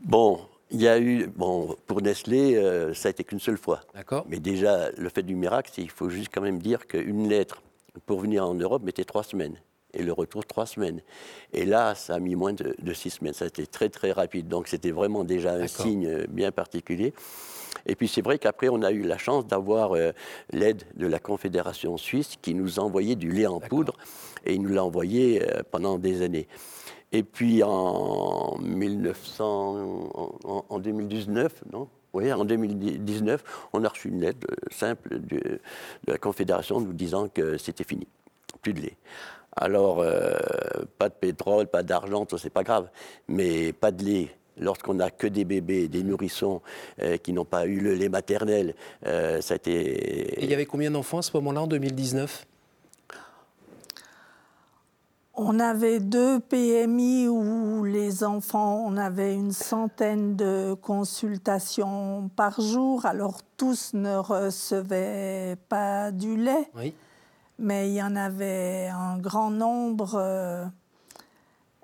Bon, 0.00 0.40
il 0.70 0.82
y 0.82 0.88
a 0.88 0.98
eu, 0.98 1.28
bon, 1.28 1.76
pour 1.86 2.02
Nestlé, 2.02 2.56
euh, 2.56 2.94
ça 2.94 3.08
a 3.08 3.10
été 3.10 3.22
qu'une 3.22 3.40
seule 3.40 3.56
fois. 3.56 3.80
D'accord. 3.94 4.26
Mais 4.28 4.40
déjà, 4.40 4.90
le 4.96 5.08
fait 5.08 5.22
du 5.22 5.36
miracle, 5.36 5.70
c'est 5.72 5.82
qu'il 5.82 5.90
faut 5.90 6.08
juste 6.08 6.30
quand 6.34 6.42
même 6.42 6.58
dire 6.58 6.86
qu'une 6.86 7.28
lettre 7.28 7.62
pour 8.06 8.20
venir 8.20 8.44
en 8.44 8.54
Europe 8.54 8.82
mettait 8.82 9.04
trois 9.04 9.22
semaines. 9.22 9.56
et 9.94 10.02
le 10.02 10.12
retour 10.12 10.44
trois 10.44 10.66
semaines. 10.66 11.00
Et 11.54 11.64
là, 11.64 11.94
ça 11.94 12.16
a 12.16 12.18
mis 12.18 12.34
moins 12.34 12.52
de, 12.52 12.92
six 12.92 13.10
semaines. 13.10 13.32
Ça 13.32 13.46
a 13.46 13.48
été 13.48 13.66
très 13.66 13.88
très 13.88 14.12
rapide. 14.12 14.46
Donc 14.46 14.68
c'était 14.68 14.90
vraiment 14.90 15.24
déjà 15.24 15.54
un 15.54 15.66
signe 15.66 16.26
bien 16.28 16.52
particulier. 16.52 17.14
Et 17.86 17.94
puis 17.94 18.08
c'est 18.08 18.20
vrai 18.20 18.38
qu'après, 18.38 18.68
on 18.68 18.82
a 18.82 18.90
eu 18.90 19.02
la 19.02 19.16
chance 19.16 19.46
d'avoir 19.46 19.92
euh, 19.94 20.12
l'aide 20.52 20.82
de 20.96 21.06
la 21.06 21.18
Confédération 21.18 21.96
suisse 21.96 22.36
qui 22.42 22.54
nous 22.54 22.78
envoyait 22.78 23.16
du 23.16 23.30
lait 23.30 23.46
en 23.46 23.60
poudre 23.60 23.96
et 24.46 24.54
il 24.54 24.62
nous 24.62 24.72
l'a 24.72 24.84
envoyé 24.84 25.42
euh, 25.42 25.62
pendant 25.70 25.98
des 25.98 26.22
années. 26.22 26.48
Et 27.12 27.22
puis 27.22 27.62
en, 27.62 28.58
1900, 28.58 30.10
en, 30.68 30.78
2019, 30.78 31.64
non 31.72 31.88
oui, 32.12 32.32
en 32.32 32.46
2019, 32.46 33.44
on 33.74 33.84
a 33.84 33.88
reçu 33.88 34.08
une 34.08 34.22
lettre 34.22 34.46
euh, 34.50 34.54
simple 34.70 35.20
de, 35.20 35.60
la 36.06 36.16
Confédération 36.16 36.80
nous 36.80 36.94
disant 36.94 37.28
que 37.28 37.58
c'était 37.58 37.84
fini, 37.84 38.06
plus 38.62 38.72
de 38.72 38.80
lait. 38.80 38.96
Alors, 39.58 40.04
pas 40.98 41.08
de 41.08 41.14
pétrole, 41.14 41.66
pas 41.66 41.82
d'argent, 41.82 42.26
ça 42.30 42.36
c'est 42.36 42.50
pas 42.50 42.62
grave, 42.62 42.90
mais 43.26 43.72
pas 43.72 43.90
de 43.90 44.04
lait, 44.04 44.28
lorsqu'on 44.58 44.94
n'a 44.94 45.10
que 45.10 45.26
des 45.26 45.44
bébés, 45.44 45.88
des 45.88 46.02
nourrissons 46.02 46.62
euh, 47.02 47.16
qui 47.16 47.32
n'ont 47.32 47.44
pas 47.44 47.66
eu 47.66 47.80
le 47.80 47.94
lait 47.94 48.08
maternel, 48.08 48.74
euh, 49.06 49.40
ça 49.40 49.54
a 49.54 49.56
été... 49.56 50.40
Et 50.40 50.44
il 50.44 50.50
y 50.50 50.54
avait 50.54 50.66
combien 50.66 50.90
d'enfants 50.90 51.18
à 51.18 51.22
ce 51.22 51.36
moment-là, 51.36 51.62
en 51.62 51.66
2019 51.66 52.46
on 55.36 55.60
avait 55.60 56.00
deux 56.00 56.40
PMI 56.40 57.28
où 57.28 57.84
les 57.84 58.24
enfants, 58.24 58.82
on 58.86 58.96
avait 58.96 59.34
une 59.34 59.52
centaine 59.52 60.34
de 60.34 60.74
consultations 60.74 62.30
par 62.34 62.60
jour. 62.60 63.04
Alors 63.04 63.40
tous 63.58 63.92
ne 63.92 64.16
recevaient 64.16 65.56
pas 65.68 66.10
du 66.10 66.36
lait, 66.36 66.70
oui. 66.74 66.94
mais 67.58 67.90
il 67.90 67.94
y 67.94 68.02
en 68.02 68.16
avait 68.16 68.88
un 68.88 69.18
grand 69.18 69.50
nombre. 69.50 70.14
Euh, 70.14 70.64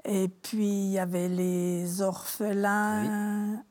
et 0.05 0.29
puis 0.29 0.87
il 0.87 0.91
y 0.93 0.99
avait 0.99 1.29
les 1.29 2.01
orphelins, 2.01 3.63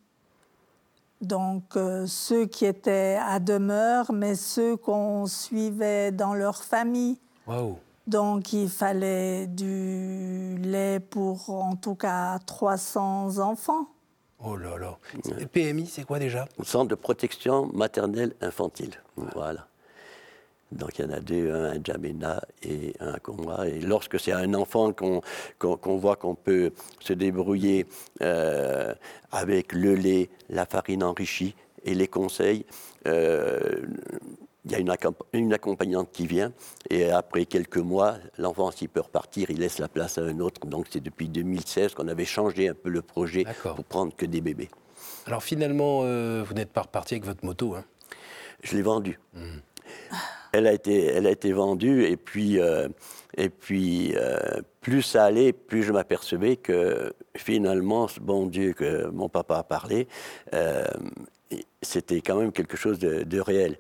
donc 1.21 1.75
euh, 1.75 2.05
ceux 2.07 2.45
qui 2.45 2.65
étaient 2.65 3.19
à 3.19 3.39
demeure, 3.39 4.13
mais 4.13 4.35
ceux 4.35 4.77
qu'on 4.77 5.25
suivait 5.25 6.11
dans 6.11 6.33
leur 6.33 6.63
famille. 6.63 7.19
Donc 8.12 8.51
il 8.51 8.68
fallait 8.68 9.48
du 9.48 10.58
lait 10.58 11.00
pour 11.00 11.50
en 11.50 11.77
tout 11.77 11.96
cas 11.96 12.39
300 12.46 13.38
enfants. 13.38 13.88
Oh 14.44 14.58
là 14.58 14.77
là. 14.77 14.98
PMI, 15.53 15.88
c'est 15.88 16.03
quoi 16.03 16.20
déjà? 16.20 16.46
Centre 16.62 16.89
de 16.89 16.96
protection 16.96 17.68
maternelle 17.74 18.34
infantile. 18.41 18.91
Voilà. 19.15 19.65
Donc 20.74 21.00
il 21.00 21.06
y 21.06 21.08
en 21.08 21.12
a 21.12 21.22
deux, 21.22 21.53
un 21.53 21.72
à 21.72 21.82
Jamena 21.82 22.41
et 22.63 22.94
un 23.00 23.18
à. 23.18 23.65
Et 23.65 23.80
lorsque 23.80 24.20
c'est 24.20 24.34
un 24.34 24.53
enfant 24.56 24.91
qu'on 24.91 25.98
voit 25.98 26.18
qu'on 26.18 26.36
peut 26.36 26.74
se 27.00 27.13
débrouiller 27.13 27.86
euh, 28.22 28.94
avec 29.32 29.72
le 29.72 29.96
lait, 29.96 30.30
la 30.50 30.65
farine 30.65 31.03
enrichie 31.03 31.56
et 31.86 31.94
les 31.94 32.10
conseils, 32.10 32.65
euh, 33.08 33.82
il 34.65 34.72
y 34.72 34.75
a 34.75 34.80
une, 34.80 34.94
une, 35.34 35.53
accompagnante 35.53 36.12
qui 36.12 36.27
vient 36.27 36.53
et 36.89 37.10
après 37.10 37.46
quelques 37.46 37.77
mois, 37.77 38.18
l'enfant, 38.38 38.72
s'il 38.72 38.89
peut 38.89 39.01
repartir, 39.01 39.50
il 39.50 39.60
laisse 39.60 39.80
la 39.80 39.88
place 39.88 40.18
à 40.18 40.22
un 40.22 40.39
autre. 40.39 40.68
Donc 40.68 40.86
c'est 40.89 41.01
depuis 41.01 41.30
2016 41.30 41.94
qu'on 41.94 42.08
avait 42.08 42.25
changé 42.25 42.70
un 42.70 42.75
peu 42.75 42.89
le 42.89 43.01
projet 43.01 43.46
pour 43.63 43.84
prendre 43.84 44.15
que 44.15 44.25
des 44.25 44.41
bébés. 44.41 44.70
Alors 45.25 45.44
finalement, 45.44 46.01
euh, 46.03 46.44
vous 46.46 46.53
n'êtes 46.53 46.72
pas 46.72 46.82
reparti 46.82 47.15
avec 47.15 47.25
votre 47.25 47.44
moto 47.44 47.75
hein? 47.75 47.84
Je 48.63 48.75
l'ai 48.75 48.84
vendue. 48.84 49.20
Mmh 49.34 49.58
elle 50.53 50.68
a 50.68 50.74
été, 50.74 51.06
elle 51.06 51.27
a 51.27 51.32
été 51.32 51.53
vendue 51.53 52.03
et 52.03 52.18
puis, 52.18 52.60
euh, 52.60 52.89
et 53.38 53.50
puis 53.50 54.13
euh, 54.15 54.62
plus 54.82 55.01
ça 55.01 55.24
allait, 55.24 55.53
plus 55.53 55.84
je 55.84 55.94
m'apercevais 55.94 56.58
que 56.58 57.13
finalement, 57.38 58.08
ce 58.08 58.20
bon 58.20 58.48
Dieu 58.48 58.74
que 58.74 59.08
mon 59.12 59.30
papa 59.30 59.60
a 59.60 59.63
parlé, 59.63 60.08
c'était 61.82 62.22
quand 62.22 62.36
même 62.36 62.51
quelque 62.51 62.77
chose 62.77 63.00
de, 63.00 63.39
réel. 63.39 63.77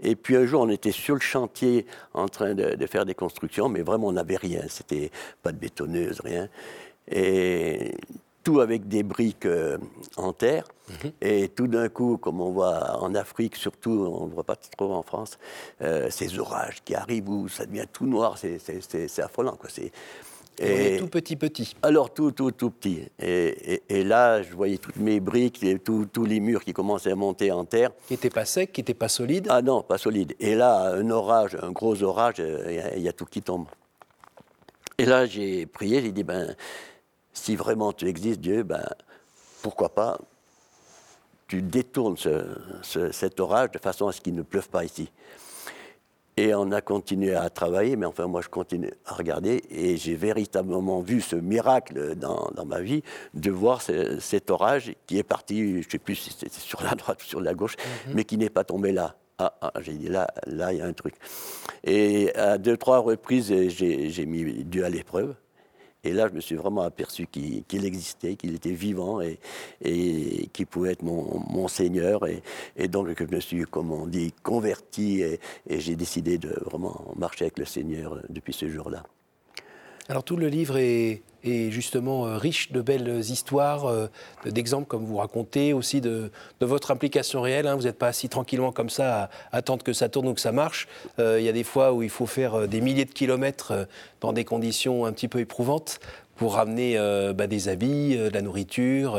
Et 0.00 0.16
puis 0.16 0.36
un 0.36 0.46
jour, 0.46 0.62
on 0.62 0.68
était 0.68 0.92
sur 0.92 1.14
le 1.14 1.20
chantier 1.20 1.86
en 2.14 2.28
train 2.28 2.54
de, 2.54 2.74
de 2.74 2.86
faire 2.86 3.04
des 3.04 3.14
constructions, 3.14 3.68
mais 3.68 3.82
vraiment, 3.82 4.08
on 4.08 4.12
n'avait 4.12 4.36
rien. 4.36 4.62
C'était 4.68 5.10
pas 5.42 5.52
de 5.52 5.58
bétonneuse, 5.58 6.20
rien. 6.20 6.48
Et 7.10 7.94
tout 8.48 8.60
avec 8.60 8.88
des 8.88 9.02
briques 9.02 9.44
euh, 9.44 9.76
en 10.16 10.32
terre. 10.32 10.64
Mhm. 10.88 11.12
Et 11.20 11.48
tout 11.48 11.66
d'un 11.66 11.90
coup, 11.90 12.16
comme 12.16 12.40
on 12.40 12.50
voit 12.50 12.98
en 13.02 13.14
Afrique, 13.14 13.56
surtout, 13.56 13.90
on 13.90 14.26
ne 14.26 14.32
voit 14.32 14.44
pas 14.44 14.56
trop 14.56 14.94
en 14.94 15.02
France, 15.02 15.38
euh, 15.82 16.08
ces 16.10 16.38
orages 16.38 16.82
qui 16.82 16.94
arrivent 16.94 17.28
où 17.28 17.48
ça 17.48 17.66
devient 17.66 17.84
tout 17.92 18.06
noir, 18.06 18.38
c'est 18.38 19.18
affolant. 19.18 19.56
Quoi. 19.56 19.68
Et, 20.60 20.96
tout 20.98 21.08
petit 21.08 21.36
petit. 21.36 21.74
Alors 21.82 22.12
tout, 22.12 22.32
tout, 22.32 22.50
tout 22.50 22.70
petit. 22.70 23.02
Et, 23.20 23.82
et, 23.88 24.04
là, 24.04 24.42
je 24.42 24.54
voyais 24.54 24.78
toutes 24.78 24.96
mes 24.96 25.20
briques, 25.20 25.64
tous 25.84 26.24
les 26.24 26.40
murs 26.40 26.64
qui 26.64 26.72
commençaient 26.72 27.12
à 27.12 27.16
monter 27.16 27.52
en 27.52 27.64
terre. 27.64 27.90
Qui 28.06 28.14
n'étaient 28.14 28.30
pas 28.30 28.44
secs, 28.44 28.72
qui 28.72 28.80
n'étaient 28.80 28.94
pas 28.94 29.08
solides 29.08 29.46
Ah 29.50 29.62
non, 29.62 29.82
pas 29.82 29.98
solides. 29.98 30.34
Et 30.40 30.54
là, 30.54 30.94
un 30.94 31.10
orage, 31.10 31.56
un 31.62 31.70
gros 31.70 32.02
orage, 32.02 32.36
il 32.38 33.02
y, 33.02 33.08
a 33.08 33.12
tout 33.12 33.26
qui 33.26 33.42
tombe. 33.42 33.66
Et 34.98 35.04
là, 35.04 35.26
j'ai 35.26 35.66
prié, 35.66 36.02
j'ai 36.02 36.12
dit, 36.12 36.24
ben, 36.24 36.56
si 37.32 37.54
vraiment 37.54 37.92
tu 37.92 38.08
existes, 38.08 38.40
Dieu, 38.40 38.64
ben, 38.64 38.84
pourquoi 39.62 39.90
pas 39.90 40.18
tu 41.48 41.62
détournes 41.62 42.16
cet 42.82 43.40
orage 43.40 43.70
de 43.72 43.78
façon 43.78 44.06
à 44.06 44.12
ce 44.12 44.20
qu'il 44.20 44.34
ne 44.34 44.42
pleuve 44.42 44.68
pas 44.68 44.84
ici. 44.84 45.10
Et 46.38 46.54
on 46.54 46.70
a 46.70 46.80
continué 46.80 47.34
à 47.34 47.50
travailler, 47.50 47.96
mais 47.96 48.06
enfin 48.06 48.28
moi 48.28 48.42
je 48.42 48.48
continue 48.48 48.92
à 49.06 49.14
regarder 49.14 49.60
et 49.72 49.96
j'ai 49.96 50.14
véritablement 50.14 51.00
vu 51.00 51.20
ce 51.20 51.34
miracle 51.34 52.14
dans, 52.14 52.52
ma 52.64 52.80
vie 52.80 53.02
de 53.34 53.50
voir 53.50 53.82
cet 53.82 54.48
orage 54.48 54.94
qui 55.08 55.18
est 55.18 55.24
parti, 55.24 55.72
je 55.72 55.76
ne 55.78 55.90
sais 55.90 55.98
plus 55.98 56.14
si 56.14 56.30
c'était 56.30 56.60
sur 56.60 56.80
la 56.84 56.90
droite 56.94 57.20
ou 57.24 57.26
sur 57.26 57.40
la 57.40 57.54
gauche, 57.54 57.74
mhm. 58.06 58.14
mais 58.14 58.22
qui 58.22 58.38
n'est 58.38 58.50
pas 58.50 58.62
tombé 58.62 58.92
là. 58.92 59.16
Ah, 59.38 59.52
ah 59.60 59.72
j'ai 59.80 59.94
dit 59.94 60.06
là, 60.06 60.28
là 60.46 60.72
il 60.72 60.78
y 60.78 60.80
a 60.80 60.86
un 60.86 60.92
truc. 60.92 61.14
Et 61.82 62.32
à 62.36 62.56
deux, 62.56 62.76
trois 62.76 62.98
reprises, 62.98 63.52
j'ai 63.68 64.26
mis 64.26 64.62
Dieu 64.62 64.84
à 64.84 64.90
l'épreuve. 64.90 65.34
Et 66.08 66.12
là, 66.12 66.26
je 66.26 66.32
me 66.32 66.40
suis 66.40 66.54
vraiment 66.54 66.80
aperçu 66.80 67.26
qu'il 67.26 67.84
existait, 67.84 68.34
qu'il 68.36 68.54
était 68.54 68.72
vivant 68.72 69.20
et, 69.20 69.38
et 69.84 70.48
qu'il 70.54 70.66
pouvait 70.66 70.92
être 70.92 71.02
mon, 71.02 71.68
Seigneur. 71.68 72.22
Et, 72.76 72.88
donc, 72.88 73.08
je 73.18 73.24
me 73.24 73.40
suis, 73.40 73.64
comme 73.64 73.92
on 73.92 74.06
dit, 74.06 74.32
converti 74.42 75.20
et, 75.20 75.38
et 75.68 75.80
j'ai 75.80 75.96
décidé 75.96 76.38
de 76.38 76.48
vraiment 76.64 77.12
marcher 77.14 77.44
avec 77.44 77.58
le 77.58 77.66
Seigneur 77.66 78.22
depuis 78.30 78.54
ce 78.54 78.70
jour-là. 78.70 79.02
Alors, 80.08 80.24
tout 80.24 80.36
le 80.36 80.48
livre 80.48 80.78
est, 80.78 81.20
et 81.44 81.70
justement 81.70 82.26
euh, 82.26 82.36
riche 82.36 82.72
de 82.72 82.80
belles 82.80 83.20
histoires, 83.20 83.86
euh, 83.86 84.08
d'exemples 84.44 84.86
comme 84.86 85.04
vous 85.04 85.16
racontez, 85.16 85.72
aussi 85.72 86.00
de, 86.00 86.30
votre 86.60 86.90
implication 86.90 87.40
réelle. 87.40 87.66
Hein. 87.66 87.76
Vous 87.76 87.84
n'êtes 87.84 87.98
pas 87.98 88.08
assis 88.08 88.28
tranquillement 88.28 88.72
comme 88.72 88.90
ça 88.90 89.24
à, 89.24 89.56
attendre 89.56 89.84
que 89.84 89.92
ça 89.92 90.08
tourne 90.08 90.28
ou 90.28 90.34
que 90.34 90.40
ça 90.40 90.52
marche. 90.52 90.88
Euh, 91.18 91.38
il 91.40 91.44
y 91.44 91.48
a 91.48 91.52
des 91.52 91.64
fois 91.64 91.92
où 91.92 92.02
il 92.02 92.10
faut 92.10 92.26
faire 92.26 92.68
des 92.68 92.80
milliers 92.80 93.04
de 93.04 93.12
kilomètres 93.12 93.88
dans 94.20 94.32
des 94.32 94.44
conditions 94.44 95.06
un 95.06 95.12
petit 95.12 95.28
peu 95.28 95.38
éprouvantes 95.40 96.00
pour 96.36 96.54
ramener 96.54 96.96
bah, 97.34 97.48
des 97.48 97.68
habits, 97.68 98.16
de 98.16 98.28
la 98.28 98.42
nourriture. 98.42 99.18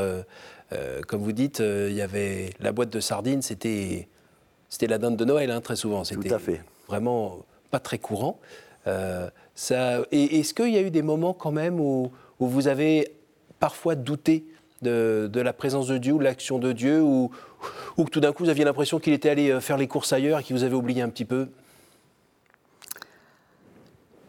comme 1.07 1.21
vous 1.21 1.33
dites, 1.33 1.59
il 1.59 1.93
y 1.93 2.01
avait 2.01 2.51
la 2.61 2.71
boîte 2.71 2.89
de 2.89 3.01
sardines, 3.01 3.41
c'était 3.41 4.07
c'était 4.69 4.87
la 4.87 4.99
dinde 4.99 5.17
de 5.17 5.25
Noël 5.25 5.51
hein, 5.51 5.59
très 5.59 5.75
souvent. 5.75 6.03
Tout 6.03 6.21
à 6.29 6.39
fait. 6.39 6.61
Vraiment 6.87 7.39
pas 7.71 7.79
très 7.79 7.97
courant. 7.97 8.39
Est-ce 10.11 10.53
qu'il 10.53 10.69
y 10.69 10.77
a 10.77 10.81
eu 10.81 10.91
des 10.91 11.01
moments 11.01 11.33
quand 11.33 11.51
même 11.51 11.79
où, 11.79 12.11
vous 12.39 12.67
avez 12.67 13.11
parfois 13.59 13.95
douté 13.95 14.45
de, 14.81 15.29
la 15.33 15.53
présence 15.53 15.87
de 15.87 15.97
Dieu 15.97 16.13
ou 16.13 16.19
de 16.19 16.23
l'action 16.23 16.59
de 16.59 16.71
Dieu, 16.71 17.01
ou, 17.01 17.31
que 17.97 18.09
tout 18.09 18.21
d'un 18.21 18.31
coup 18.31 18.43
vous 18.43 18.49
aviez 18.49 18.63
l'impression 18.63 18.99
qu'il 18.99 19.11
était 19.11 19.29
allé 19.29 19.49
euh, 19.49 19.59
faire 19.59 19.75
les 19.75 19.89
courses 19.89 20.13
ailleurs 20.13 20.39
et 20.39 20.43
qu'il 20.43 20.55
vous 20.55 20.63
avait 20.63 20.75
oublié 20.75 21.01
un 21.01 21.09
petit 21.09 21.25
peu? 21.25 21.49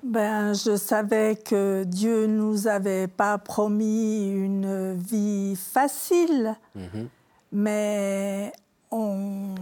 Ben, 0.03 0.53
je 0.53 0.77
savais 0.77 1.37
que 1.37 1.85
Dieu 1.85 2.27
nous 2.27 2.67
avait 2.67 3.07
pas 3.07 3.39
promis 3.39 4.29
une 4.33 4.95
vie 4.95 5.55
facile, 5.55 6.57
mhm. 6.75 7.09
mais 7.53 8.53
on 8.91 9.55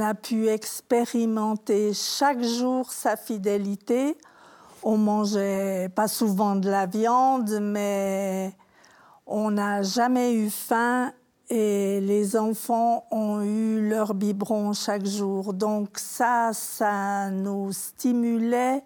a 0.00 0.14
pu 0.14 0.48
expérimenter 0.48 1.92
chaque 1.94 2.42
jour 2.42 2.90
sa 2.90 3.16
fidélité 3.16 4.16
on 4.84 4.98
mangeait 4.98 5.88
pas 5.94 6.08
souvent 6.08 6.56
de 6.56 6.70
la 6.70 6.86
viande, 6.86 7.58
mais 7.60 8.52
on 9.26 9.50
n'a 9.50 9.82
jamais 9.82 10.34
eu 10.34 10.50
faim 10.50 11.12
et 11.48 12.00
les 12.00 12.36
enfants 12.36 13.06
ont 13.10 13.42
eu 13.42 13.88
leur 13.88 14.14
biberon 14.14 14.72
chaque 14.74 15.06
jour. 15.06 15.54
Donc 15.54 15.98
ça, 15.98 16.50
ça 16.52 17.30
nous 17.30 17.72
stimulait. 17.72 18.82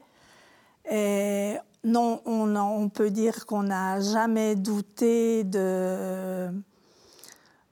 Et 0.91 1.57
non, 1.85 2.21
on, 2.25 2.89
peut 2.89 3.11
dire 3.11 3.45
qu'on 3.47 3.65
n'a 3.65 4.01
jamais 4.01 4.55
douté 4.55 5.45
de, 5.45 6.49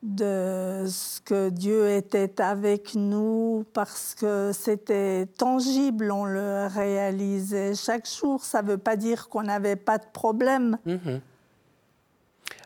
de 0.02 0.84
ce 0.86 1.20
que 1.20 1.48
Dieu 1.48 1.90
était 1.90 2.40
avec 2.40 2.94
nous 2.94 3.64
parce 3.72 4.14
que 4.14 4.52
c'était 4.52 5.26
tangible, 5.26 6.10
on 6.12 6.24
le 6.24 6.66
réalisait 6.66 7.74
chaque 7.74 8.08
jour. 8.08 8.44
Ça 8.44 8.62
ne 8.62 8.68
veut 8.68 8.78
pas 8.78 8.96
dire 8.96 9.28
qu'on 9.28 9.42
n'avait 9.42 9.76
pas 9.76 9.98
de 9.98 10.06
problème. 10.12 10.78
Mhm. 10.86 11.20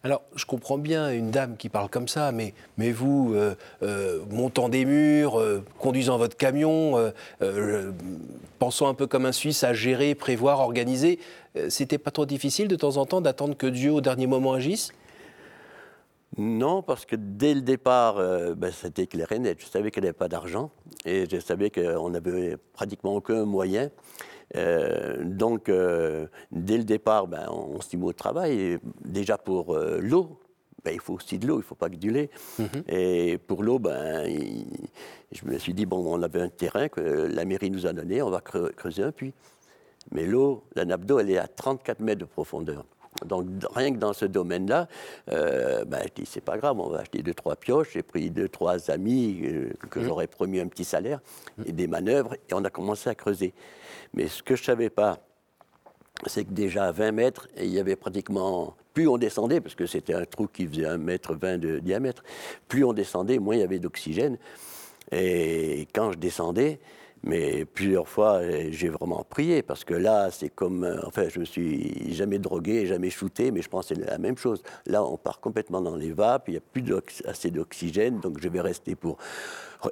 Alors, 0.03 0.23
je 0.35 0.47
comprends 0.47 0.79
bien 0.79 1.11
une 1.13 1.31
dame 1.31 1.57
qui 1.59 1.69
parle 1.69 1.91
comme 1.91 2.09
ça, 2.09 2.33
mais, 2.33 2.55
vous, 2.91 3.35
euh, 3.35 3.55
euh, 3.83 4.21
montant 4.31 4.71
des 4.71 4.87
murs, 4.87 5.39
euh, 5.39 5.63
conduisant 5.79 6.17
votre 6.17 6.37
camion, 6.37 7.13
pensant 8.59 8.89
un 8.89 8.95
peu 8.95 9.07
comme 9.07 9.27
un 9.27 9.33
Suisse 9.33 9.63
à 9.63 9.75
gérer, 9.75 10.15
prévoir, 10.15 10.61
organiser, 10.61 11.19
c'était 11.69 11.99
pas 11.99 12.11
trop 12.11 12.27
difficile 12.27 12.69
de 12.69 12.77
temps 12.77 12.97
en 12.97 13.07
temps 13.07 13.21
d'attendre 13.21 13.57
que 13.57 13.67
Dieu 13.67 13.93
au 13.93 14.01
dernier 14.01 14.27
moment 14.27 14.55
agisse? 14.55 14.93
Non, 16.39 16.83
parce 16.83 17.07
que 17.07 17.17
dès 17.17 17.55
le 17.55 17.61
départ, 17.61 18.15
ben, 18.57 18.71
c'était 18.71 19.09
clair 19.09 19.33
et 19.33 19.39
net. 19.41 19.59
Je 19.61 19.67
savais 19.67 19.91
qu'il 19.91 20.03
n'y 20.03 20.09
avait 20.09 20.17
pas 20.17 20.29
d'argent 20.29 20.71
et 21.05 21.27
je 21.29 21.39
savais 21.41 21.71
qu'on 21.71 22.11
n'avait 22.11 22.57
pratiquement 22.73 23.17
aucun 23.17 23.45
moyen. 23.45 23.91
Euh, 24.57 25.23
donc, 25.25 25.69
euh, 25.69 26.27
dès 26.51 26.79
le 26.79 26.85
départ, 26.85 27.27
ben, 27.27 27.47
on 27.51 27.81
s'y 27.81 27.97
met 27.97 28.07
au 28.07 28.13
travail. 28.13 28.79
déjà 29.05 29.39
pour 29.39 29.75
euh, 29.75 29.99
l'eau, 30.01 30.41
ben, 30.85 30.93
il 30.93 31.01
faut 31.01 31.15
aussi 31.15 31.39
de 31.39 31.47
l'eau, 31.47 31.57
il 31.57 31.59
ne 31.59 31.65
faut 31.65 31.75
pas 31.75 31.91
que 31.91 31.97
du 31.97 32.11
lait. 32.11 32.31
Mhm. 32.59 32.83
Et 32.89 33.39
pour 33.39 33.63
l'eau, 33.63 33.79
ben, 33.79 34.27
je 35.33 35.45
me 35.45 35.59
suis 35.59 35.75
dit, 35.75 35.87
bon, 35.87 36.05
on 36.07 36.23
avait 36.23 36.41
un 36.41 36.49
terrain 36.49 36.89
que 36.89 37.01
la 37.01 37.45
mairie 37.45 37.71
nous 37.71 37.87
a 37.87 37.93
donné, 37.93 38.23
on 38.23 38.31
va 38.31 38.41
creuser 38.41 39.03
un 39.03 39.13
puits. 39.13 39.35
Mais 40.13 40.27
l'eau, 40.27 40.65
la 40.75 40.85
nappe 40.85 41.05
d'eau, 41.05 41.19
elle 41.19 41.31
est 41.31 41.39
à 41.39 41.47
34 41.47 42.01
mètres 42.01 42.21
de 42.21 42.25
profondeur. 42.25 42.85
Donc, 43.27 43.47
rien 43.75 43.93
que 43.93 43.99
dans 43.99 44.13
ce 44.13 44.25
domaine-là, 44.25 44.87
euh, 45.33 45.85
ben, 45.85 46.01
je 46.05 46.23
dis, 46.23 46.27
c'est 46.31 46.41
pas 46.41 46.57
grave, 46.57 46.79
on 46.79 46.89
va 46.89 47.01
acheter 47.01 47.23
deux, 47.23 47.35
trois 47.35 47.57
pioches. 47.57 47.91
J'ai 47.93 48.03
pris 48.03 48.31
deux, 48.31 48.49
trois 48.49 48.91
amis 48.91 49.43
que 49.91 49.99
mmh. 49.99 50.05
j'aurais 50.05 50.27
promis 50.27 50.61
un 50.61 50.69
petit 50.69 50.85
salaire 50.85 51.21
et 51.67 51.73
des 51.73 51.87
manœuvres, 51.87 52.35
et 52.35 52.55
on 52.55 52.65
a 52.65 52.71
commencé 52.71 53.11
à 53.11 53.15
creuser. 53.15 53.53
Mais 54.15 54.29
ce 54.29 54.43
que 54.43 54.55
je 54.55 54.63
ne 54.63 54.67
savais 54.67 54.91
pas, 54.91 55.19
c'est 56.27 56.45
que 56.45 56.53
déjà 56.53 56.87
à 56.87 56.93
20 56.93 57.13
mètres, 57.13 57.49
il 57.57 57.71
y 57.71 57.81
avait 57.81 57.97
pratiquement. 57.97 58.77
Plus 58.95 59.09
on 59.09 59.19
descendait, 59.19 59.61
parce 59.61 59.75
que 59.75 59.87
c'était 59.87 60.15
un 60.15 60.25
trou 60.25 60.47
qui 60.47 60.67
faisait 60.67 60.87
1 60.87 60.99
mètre 60.99 61.35
20 61.35 61.59
de 61.59 61.79
diamètre, 61.79 62.23
plus 62.69 62.85
on 62.85 62.93
descendait, 62.93 63.39
moins 63.39 63.55
il 63.55 63.61
y 63.61 63.65
avait 63.65 63.79
d'oxygène. 63.79 64.37
Et 65.13 65.89
quand 65.95 66.13
je 66.13 66.19
descendais, 66.19 66.81
mais 67.23 67.65
plusieurs 67.65 68.09
fois, 68.09 68.41
j'ai 68.71 68.89
vraiment 68.89 69.25
prié, 69.29 69.63
parce 69.63 69.85
que 69.85 69.95
là, 69.95 70.31
c'est 70.31 70.49
comme. 70.49 70.85
Euh, 70.85 71.01
enfin, 71.07 71.29
je 71.29 71.41
me 71.41 71.45
suis 71.45 72.15
jamais 72.15 72.39
drogué, 72.39 72.87
jamais 72.87 73.11
shooté, 73.11 73.51
mais 73.51 73.61
je 73.61 73.69
pense 73.69 73.89
que 73.89 73.95
c'est 73.95 74.07
la 74.07 74.19
même 74.19 74.39
chose. 74.39 74.63
Là, 74.87 75.05
on 75.05 75.17
part 75.19 75.41
complètement 75.41 75.83
dans 75.83 75.97
les 75.97 76.13
vapes, 76.13 76.49
il 76.49 76.53
n'y 76.53 76.57
a 76.57 76.61
plus 76.61 76.85
assez 77.27 77.51
d'oxygène, 77.51 78.21
donc 78.21 78.41
je 78.41 78.49
vais 78.49 78.61
rester 78.61 78.95
pour 78.95 79.19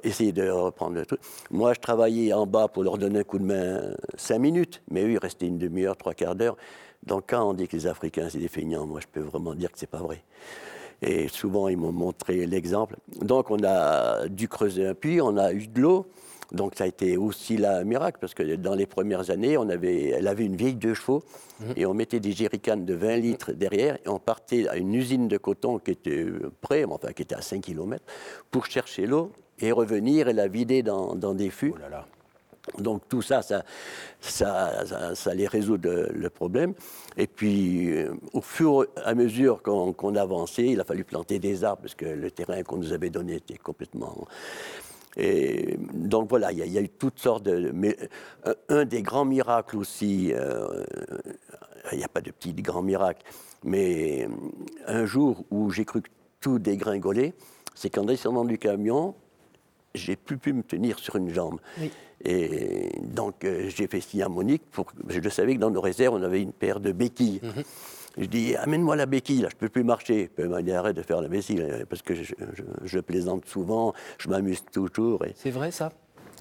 essayer 0.03 0.31
de 0.31 0.49
reprendre 0.49 0.95
le 0.95 1.05
truc. 1.05 1.19
Moi, 1.51 1.73
je 1.73 1.79
travaillais 1.79 2.33
en 2.33 2.47
bas 2.47 2.67
pour 2.67 2.83
leur 2.83 2.97
donner 2.97 3.19
un 3.19 3.23
coup 3.23 3.39
de 3.39 3.45
main 3.45 3.95
cinq 4.15 4.39
minutes, 4.39 4.81
mais 4.89 5.03
eux, 5.03 5.11
ils 5.11 5.19
restaient 5.19 5.47
une 5.47 5.57
demi-heure, 5.57 5.97
trois 5.97 6.13
quarts 6.13 6.35
d'heure. 6.35 6.57
Donc, 7.03 7.25
quand 7.27 7.47
on 7.47 7.53
dit 7.53 7.67
que 7.67 7.75
les 7.75 7.87
Africains, 7.87 8.27
c'est 8.29 8.39
des 8.39 8.47
feignants, 8.47 8.85
moi, 8.85 8.99
je 9.01 9.07
peux 9.07 9.21
vraiment 9.21 9.53
dire 9.53 9.71
que 9.71 9.79
c'est 9.79 9.89
pas 9.89 9.99
vrai. 9.99 10.23
Et 11.01 11.27
souvent, 11.27 11.69
ils 11.69 11.77
m'ont 11.77 11.93
montré 11.93 12.45
l'exemple. 12.45 12.97
Donc, 13.21 13.51
on 13.51 13.63
a 13.63 14.27
dû 14.27 14.47
creuser 14.47 14.85
un 14.85 14.93
puits, 14.93 15.21
on 15.21 15.37
a 15.37 15.53
eu 15.53 15.67
de 15.67 15.79
l'eau. 15.79 16.07
Donc 16.51 16.73
ça 16.75 16.85
a 16.85 16.87
été 16.87 17.17
aussi 17.17 17.57
là 17.57 17.77
un 17.77 17.83
miracle, 17.83 18.17
parce 18.19 18.33
que 18.33 18.55
dans 18.55 18.75
les 18.75 18.85
premières 18.85 19.29
années, 19.29 19.57
on 19.57 19.69
avait, 19.69 20.09
elle 20.09 20.27
avait 20.27 20.45
une 20.45 20.55
vieille 20.55 20.75
deux 20.75 20.93
chevaux, 20.93 21.23
mhm. 21.59 21.73
et 21.75 21.85
on 21.85 21.93
mettait 21.93 22.19
des 22.19 22.31
jerrycans 22.31 22.77
de 22.77 22.93
20 22.93 23.17
litres 23.17 23.51
derrière, 23.51 23.97
et 24.05 24.09
on 24.09 24.19
partait 24.19 24.67
à 24.67 24.77
une 24.77 24.93
usine 24.93 25.27
de 25.27 25.37
coton 25.37 25.77
qui 25.77 25.91
était 25.91 26.25
près, 26.61 26.85
enfin 26.85 27.13
qui 27.13 27.21
était 27.21 27.35
à 27.35 27.41
5 27.41 27.61
km, 27.61 28.03
pour 28.49 28.65
chercher 28.65 29.05
l'eau 29.05 29.31
et 29.59 29.71
revenir 29.71 30.27
et 30.27 30.33
la 30.33 30.47
vider 30.47 30.83
dans, 30.83 31.15
des 31.15 31.49
fûts. 31.49 31.73
Oh 31.77 32.81
Donc 32.81 33.03
tout 33.09 33.21
ça 33.21 33.41
ça, 33.41 33.63
ça, 34.21 34.85
ça, 35.15 35.29
allait 35.29 35.47
résoudre 35.47 36.07
le 36.11 36.29
problème. 36.29 36.73
Et 37.17 37.27
puis, 37.27 37.91
euh, 37.91 38.13
au 38.33 38.41
fur 38.41 38.83
et 38.83 39.01
à 39.03 39.13
mesure 39.13 39.61
qu'on 39.61 40.15
avançait, 40.15 40.67
il 40.67 40.79
a 40.79 40.83
fallu 40.83 41.03
planter 41.03 41.39
des 41.39 41.63
arbres, 41.63 41.81
parce 41.83 41.95
que 41.95 42.05
le 42.05 42.31
terrain 42.31 42.63
qu'on 42.63 42.77
nous 42.77 42.93
avait 42.93 43.09
donné 43.09 43.35
était 43.35 43.57
complètement 43.57 44.27
et 45.17 45.77
donc 45.93 46.29
voilà, 46.29 46.51
il 46.51 46.59
y, 46.59 46.77
a 46.77 46.81
eu 46.81 46.89
toutes 46.89 47.19
sortes 47.19 47.43
de. 47.43 47.71
Mais 47.73 47.97
euh, 48.45 48.53
un 48.69 48.85
des 48.85 49.01
grands 49.01 49.25
miracles 49.25 49.77
aussi, 49.77 50.31
euh, 50.33 50.83
il 51.91 51.97
n'y 51.97 52.03
a 52.03 52.07
pas 52.07 52.21
de 52.21 52.31
petits 52.31 52.53
grands 52.53 52.83
miracles, 52.83 53.23
mais 53.63 54.25
euh, 54.25 54.29
un 54.87 55.05
jour 55.05 55.43
où 55.49 55.71
j'ai 55.71 55.85
cru 55.85 56.01
que 56.01 56.09
tout 56.39 56.59
dégringolait, 56.59 57.33
c'est 57.73 57.89
qu'en 57.89 58.05
descendant 58.05 58.45
du 58.45 58.57
camion, 58.57 59.15
j'ai 59.95 60.15
plus 60.15 60.37
pu 60.37 60.53
me 60.53 60.63
tenir 60.63 60.99
sur 60.99 61.15
une 61.15 61.29
jambe. 61.29 61.59
Et 62.23 62.89
donc 63.01 63.45
j'ai 63.67 63.87
fait 63.87 64.01
signe 64.01 64.23
à 64.23 64.29
Monique, 64.29 64.63
pour, 64.71 64.87
je 65.07 65.29
savais 65.29 65.55
que 65.55 65.59
dans 65.59 65.71
nos 65.71 65.81
réserves, 65.81 66.15
on 66.15 66.23
avait 66.23 66.41
une 66.41 66.53
paire 66.53 66.79
de 66.79 66.91
béquilles. 66.91 67.39
Mhm. 67.41 67.63
Je 68.17 68.25
dis, 68.25 68.55
amène-moi 68.55 68.95
la 68.95 69.05
béquille, 69.05 69.41
là, 69.41 69.49
je 69.49 69.55
ne 69.55 69.59
peux 69.59 69.69
plus 69.69 69.83
marcher. 69.83 70.29
Elle 70.37 70.49
m'a 70.49 70.61
dit, 70.61 70.71
arrête 70.71 70.95
de 70.95 71.01
faire 71.01 71.21
la 71.21 71.27
béquille, 71.27 71.63
parce 71.89 72.01
que 72.01 72.13
je, 72.15 72.99
plaisante 72.99 73.45
souvent, 73.45 73.93
je 74.17 74.27
m'amuse 74.29 74.63
toujours. 74.71 75.25
Et... 75.25 75.33
C'est 75.35 75.51
vrai, 75.51 75.71
ça? 75.71 75.91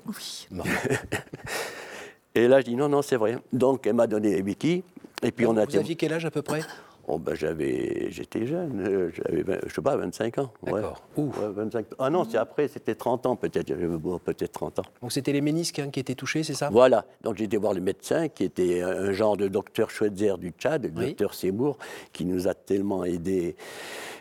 Oui. 0.07 0.49
et 2.35 2.49
là, 2.49 2.61
je 2.61 2.67
dis, 2.67 2.77
non, 2.77 2.89
non, 2.89 3.03
c'est 3.03 3.17
vrai. 3.17 3.39
Donc, 3.53 3.87
elle 3.87 3.95
m'a 3.95 4.07
donné 4.07 4.35
les 4.35 4.43
béquilles. 4.43 4.83
Et 5.23 5.31
puis, 5.31 5.47
on 5.47 5.57
a... 5.57 5.65
Vous 5.65 5.77
aviez 5.77 5.97
quel 5.97 6.13
âge 6.13 6.25
à 6.25 6.31
peu 6.31 6.43
près? 6.43 6.61
Oh, 7.11 7.19
ben, 7.19 7.35
j'avais, 7.35 8.11
j'étais 8.11 8.47
jeune, 8.47 8.87
euh, 8.87 9.11
j'avais, 9.11 9.61
je 9.67 9.75
sais 9.75 9.81
pas, 9.81 9.97
25 9.97 10.39
ans. 10.39 10.53
D'accord. 10.63 11.03
Ouais. 11.17 11.25
25... 11.55 11.87
Ah 11.99 12.11
non, 12.11 12.25
c'est 12.29 12.37
après, 12.37 12.69
c'était 12.69 12.95
30 12.95 13.25
ans 13.25 13.35
peut-être, 13.35 13.73
peut-être 14.19 14.53
30 14.53 14.81
ans. 14.81 14.83
Donc 15.01 15.13
c'était 15.13 15.33
les 15.33 15.41
ménisques 15.41 15.79
hein, 15.79 15.89
qui 15.91 16.01
étaient 16.01 16.15
touchés, 16.15 16.43
c'est 16.43 16.53
ça? 16.53 16.69
Voilà, 16.71 17.07
donc 17.23 17.37
j'ai 17.37 17.45
été 17.45 17.57
voir 17.57 17.73
le 17.73 17.81
médecin 17.81 18.29
qui 18.29 18.45
était 18.45 18.83
un 18.83 19.13
genre 19.13 19.39
de 19.39 19.49
docteur 19.49 19.91
Schweitzer 19.91 20.37
du 20.37 20.51
Tchad, 20.51 20.85
le 20.85 20.91
docteur 20.91 21.33
Seymour, 21.33 21.79
qui 22.13 22.27
nous 22.27 22.47
a 22.47 22.53
tellement 22.53 23.05
aidés 23.05 23.57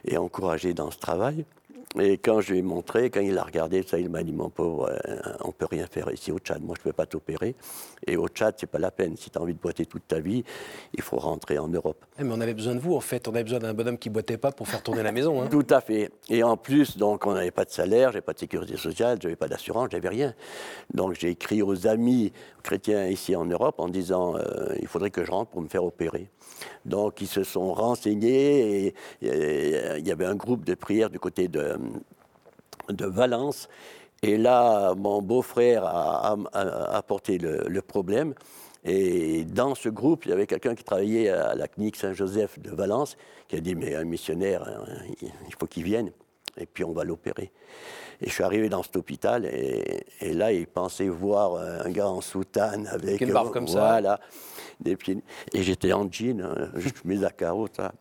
et 0.06 0.17
encouragés 0.17 0.73
dans 0.73 0.89
ce 0.89 0.97
travail. 0.97 1.43
Et 2.00 2.18
quand 2.18 2.42
je 2.42 2.54
lui 2.54 2.60
ai 2.60 2.62
montré, 2.62 3.10
quand 3.10 3.22
il 3.22 3.38
a 3.38 3.44
regardé 3.44 3.84
ça, 3.84 3.98
il 3.98 4.10
m'a 4.10 4.24
dit 4.24 4.34
Mon 4.34 4.50
pauvre, 4.50 4.90
euh, 4.90 5.18
on 5.44 5.48
ne 5.48 5.54
peut 5.54 5.68
rien 5.70 5.88
faire 5.88 6.12
ici 6.12 6.32
au 6.32 6.38
Tchad. 6.40 6.62
Moi, 6.62 6.76
je 6.78 6.82
ne 6.82 6.92
peux 6.92 6.94
pas 6.94 7.06
t'opérer. 7.06 7.56
Et 8.06 8.18
au 8.18 8.28
Tchad, 8.28 8.56
c'est 8.58 8.68
pas 8.68 8.80
la 8.80 8.92
peine. 8.92 9.18
Si 9.18 9.30
tu 9.30 9.38
as 9.38 9.42
envie 9.42 9.54
de 9.54 9.60
boiter 9.60 9.86
toute 9.86 10.08
ta 10.08 10.20
vie, 10.20 10.44
il 10.94 11.02
faut 11.02 11.18
rentrer 11.18 11.58
en 11.58 11.68
Europe. 11.68 12.06
Eh, 12.20 12.24
mais 12.24 12.34
on 12.34 12.42
avait 12.42 12.54
besoin 12.54 12.76
de 12.76 12.80
vous, 12.80 12.96
en 12.96 13.00
fait. 13.00 13.28
On 13.28 13.32
avait 13.32 13.44
besoin 13.44 13.60
d'un 13.60 13.74
bonhomme 13.74 13.98
qui 13.98 14.10
boitait 14.10 14.38
pas 14.38 14.52
pour 14.52 14.68
faire 14.68 14.84
tourner 14.84 15.04
la 15.04 15.12
maison. 15.12 15.42
Hein. 15.42 15.48
Tout 15.52 15.66
à 15.70 15.82
fait. 15.82 16.12
Et 16.30 16.44
en 16.44 16.58
plus, 16.58 16.98
donc, 16.98 17.26
on 17.26 17.34
n'avait 17.34 17.52
pas 17.52 17.66
de 17.66 17.72
salaire, 17.72 18.12
j'avais 18.12 18.22
pas 18.22 18.34
de 18.34 18.40
sécurité 18.40 18.78
sociale, 18.78 19.18
j'avais 19.22 19.36
pas 19.36 19.48
d'assurance, 19.48 19.90
j'avais 19.92 20.10
rien. 20.10 20.34
Donc, 20.94 21.16
j'ai 21.20 21.30
écrit 21.30 21.62
aux 21.62 21.88
amis 21.88 22.32
chrétiens 22.64 23.08
ici 23.08 23.36
en 23.36 23.46
Europe 23.46 23.76
en 23.80 23.88
disant 23.88 24.36
euh, 24.36 24.76
Il 24.80 24.88
faudrait 24.88 25.10
que 25.10 25.24
je 25.24 25.32
rentre 25.32 25.52
pour 25.52 25.62
me 25.62 25.68
faire 25.68 25.84
opérer. 25.84 26.30
Donc, 26.86 27.22
ils 27.22 27.28
se 27.28 27.44
sont 27.44 27.74
renseignés 27.74 28.88
et 28.88 28.94
il 29.22 30.08
y 30.08 30.12
avait 30.12 30.26
un 30.26 30.36
groupe 30.36 30.66
de 30.66 30.74
prière 30.76 31.10
du 31.10 31.20
côté 31.20 31.48
de 31.48 31.78
de 32.89 33.06
Valence. 33.06 33.67
Et 34.23 34.38
là, 34.38 34.93
mon 34.95 35.21
beau-frère 35.21 35.84
a, 35.86 36.36
apporté 36.91 37.38
le, 37.38 37.82
problème. 37.82 38.34
Et 38.84 39.43
dans 39.43 39.76
ce 39.76 39.89
groupe, 39.89 40.26
il 40.26 40.30
y 40.30 40.32
avait 40.32 40.47
quelqu'un 40.47 40.76
qui 40.76 40.84
travaillait 40.84 41.30
à 41.30 41.56
la 41.56 41.67
clinique 41.67 41.97
Saint-Joseph 41.97 42.60
de 42.60 42.71
Valence, 42.71 43.17
qui 43.47 43.58
a 43.58 43.60
dit, 43.60 43.76
mais 43.76 43.95
un 43.95 44.06
missionnaire, 44.06 44.63
hein, 44.63 44.86
il 45.21 45.56
faut 45.60 45.67
qu'il 45.67 45.84
vienne, 45.84 46.12
et 46.58 46.65
puis 46.65 46.84
on 46.84 46.93
va 46.93 47.04
l'opérer. 47.04 47.52
Et 48.21 48.28
je 48.28 48.34
suis 48.34 48.43
arrivé 48.43 48.69
dans 48.69 48.82
cet 48.82 48.95
hôpital, 48.95 49.45
et, 49.45 50.34
là, 50.34 50.52
il 50.52 50.65
pensait 50.65 51.10
voir 51.10 51.56
un 51.58 51.89
gars 51.89 52.08
en 52.08 52.21
soutane 52.21 52.88
avec... 52.88 53.21
Une 53.21 53.34
barbe 53.34 53.52
comme 53.52 53.67
ça. 53.67 54.19
Des. 54.80 54.98
Et 55.54 55.63
j'étais 55.63 55.94
en 55.94 56.12
jean, 56.12 56.42
hein, 56.42 56.70
juste 56.76 57.04
mes 57.04 57.20
carreaux, 57.36 57.68
ça. 57.76 57.94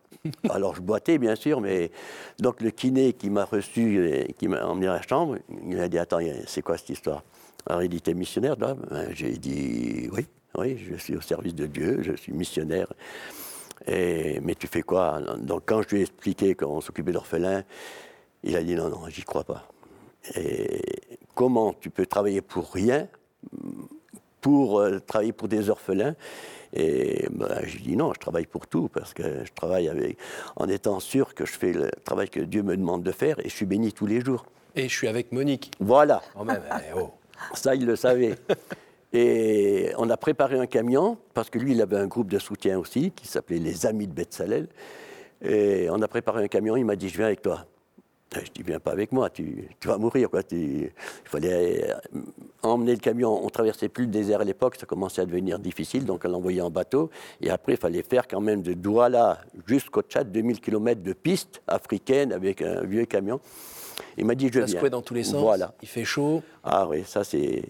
Alors 0.49 0.75
je 0.75 0.81
boitais, 0.81 1.17
bien 1.17 1.35
sûr, 1.35 1.61
mais 1.61 1.91
donc 2.39 2.61
le 2.61 2.69
kiné 2.69 3.13
qui 3.13 3.29
m'a 3.29 3.45
reçu, 3.45 4.27
qui 4.37 4.47
m'a 4.47 4.65
emmené 4.65 4.87
à 4.87 4.93
la 4.93 5.01
chambre, 5.01 5.37
il 5.67 5.79
a 5.79 5.87
dit 5.87 5.97
Attends, 5.97 6.19
c'est 6.45 6.61
quoi 6.61 6.77
cette 6.77 6.89
histoire? 6.89 7.23
Alors 7.65 7.83
il 7.83 7.89
dit 7.89 8.01
T'es 8.01 8.13
missionnaire, 8.13 8.55
là 8.59 8.75
ben, 8.75 9.07
J'ai 9.11 9.37
dit 9.37 10.09
Oui, 10.11 10.27
oui, 10.57 10.77
je 10.77 10.95
suis 10.95 11.15
au 11.15 11.21
service 11.21 11.55
de 11.55 11.65
Dieu, 11.65 11.99
je 12.01 12.13
suis 12.13 12.33
missionnaire. 12.33 12.87
Et, 13.85 14.39
mais 14.41 14.55
tu 14.55 14.67
fais 14.67 14.81
quoi? 14.81 15.21
Donc 15.37 15.63
quand 15.65 15.81
je 15.83 15.89
lui 15.89 15.99
ai 15.99 16.01
expliqué 16.01 16.55
qu'on 16.55 16.81
s'occupait 16.81 17.11
d'orphelins, 17.11 17.63
il 18.43 18.55
a 18.55 18.63
dit 18.63 18.75
Non, 18.75 18.89
non, 18.89 19.07
j'y 19.09 19.23
crois 19.23 19.43
pas. 19.43 19.67
Et 20.35 20.81
comment 21.35 21.73
tu 21.73 21.89
peux 21.89 22.05
travailler 22.05 22.41
pour 22.41 22.71
rien, 22.71 23.07
pour 24.47 24.79
euh, 24.79 24.99
travailler 24.99 25.33
pour 25.33 25.49
des 25.49 25.69
orphelins 25.69 26.15
et 26.71 27.27
ben, 27.31 27.59
je 27.65 27.79
dis 27.79 27.97
non, 27.97 28.13
je 28.13 28.19
travaille 28.19 28.45
pour 28.45 28.65
tout, 28.65 28.87
parce 28.87 29.13
que 29.13 29.43
je 29.43 29.51
travaille 29.53 29.89
avec, 29.89 30.17
en 30.55 30.69
étant 30.69 31.01
sûr 31.01 31.35
que 31.35 31.45
je 31.45 31.51
fais 31.51 31.73
le 31.73 31.91
travail 32.05 32.29
que 32.29 32.39
Dieu 32.39 32.63
me 32.63 32.77
demande 32.77 33.03
de 33.03 33.11
faire, 33.11 33.39
et 33.39 33.49
je 33.49 33.53
suis 33.55 33.65
béni 33.65 33.91
tous 33.91 34.05
les 34.05 34.21
jours. 34.21 34.45
Et 34.73 34.87
je 34.87 34.93
suis 34.93 35.09
avec 35.09 35.33
Monique. 35.33 35.71
Voilà. 35.81 36.21
même, 36.45 36.61
eh, 36.71 36.93
oh. 36.95 37.11
Ça, 37.55 37.75
il 37.75 37.85
le 37.85 37.97
savait. 37.97 38.35
Et 39.11 39.91
on 39.97 40.09
a 40.09 40.15
préparé 40.15 40.57
un 40.57 40.65
camion, 40.65 41.17
parce 41.33 41.49
que 41.49 41.59
lui, 41.59 41.73
il 41.73 41.81
avait 41.81 41.97
un 41.97 42.07
groupe 42.07 42.29
de 42.29 42.39
soutien 42.39 42.79
aussi, 42.79 43.11
qui 43.11 43.27
s'appelait 43.27 43.59
les 43.59 43.85
Amis 43.85 44.07
de 44.07 44.13
Betsalel. 44.13 44.67
Et 45.41 45.89
on 45.89 46.01
a 46.01 46.07
préparé 46.07 46.41
un 46.41 46.47
camion, 46.47 46.77
il 46.77 46.85
m'a 46.85 46.95
dit, 46.95 47.09
je 47.09 47.17
viens 47.17 47.27
avec 47.27 47.41
toi. 47.41 47.65
Je 48.35 48.51
dis, 48.53 48.61
viens 48.61 48.79
pas 48.79 48.91
avec 48.91 49.11
moi, 49.13 49.29
tu, 49.29 49.69
vas 49.85 49.97
mourir. 49.97 50.29
Il 50.51 50.89
fallait 51.23 51.89
euh, 51.89 52.19
emmener 52.61 52.91
le 52.91 52.99
camion. 52.99 53.43
On 53.43 53.49
traversait 53.49 53.87
plus 53.87 54.03
le 54.03 54.11
désert 54.11 54.41
à 54.41 54.43
l'époque, 54.43 54.75
ça 54.77 54.85
commençait 54.85 55.21
à 55.21 55.25
devenir 55.25 55.59
difficile, 55.59 56.05
donc 56.05 56.23
on 56.25 56.29
l'envoyait 56.29 56.61
en 56.61 56.69
bateau. 56.69 57.09
Et 57.41 57.49
après, 57.49 57.73
il 57.73 57.77
fallait 57.77 58.03
faire 58.03 58.27
quand 58.27 58.41
même 58.41 58.61
de 58.61 58.73
Douala 58.73 59.39
jusqu'au 59.65 60.01
Tchad, 60.01 60.31
2000 60.31 60.59
km 60.59 61.01
de 61.01 61.13
piste 61.13 61.61
africaine 61.67 62.33
avec 62.33 62.61
un 62.61 62.83
vieux 62.83 63.05
camion. 63.05 63.39
Il 64.17 64.25
m'a 64.25 64.33
dit, 64.33 64.49
je 64.51 64.65
ça 64.65 64.79
viens. 64.79 64.89
dans 64.89 65.01
tous 65.01 65.13
les 65.13 65.23
sens. 65.23 65.41
Voilà. 65.41 65.73
Il 65.81 65.87
fait 65.87 66.03
chaud. 66.03 66.41
Ah 66.63 66.87
oui, 66.87 67.03
ça 67.05 67.23
c'est. 67.23 67.61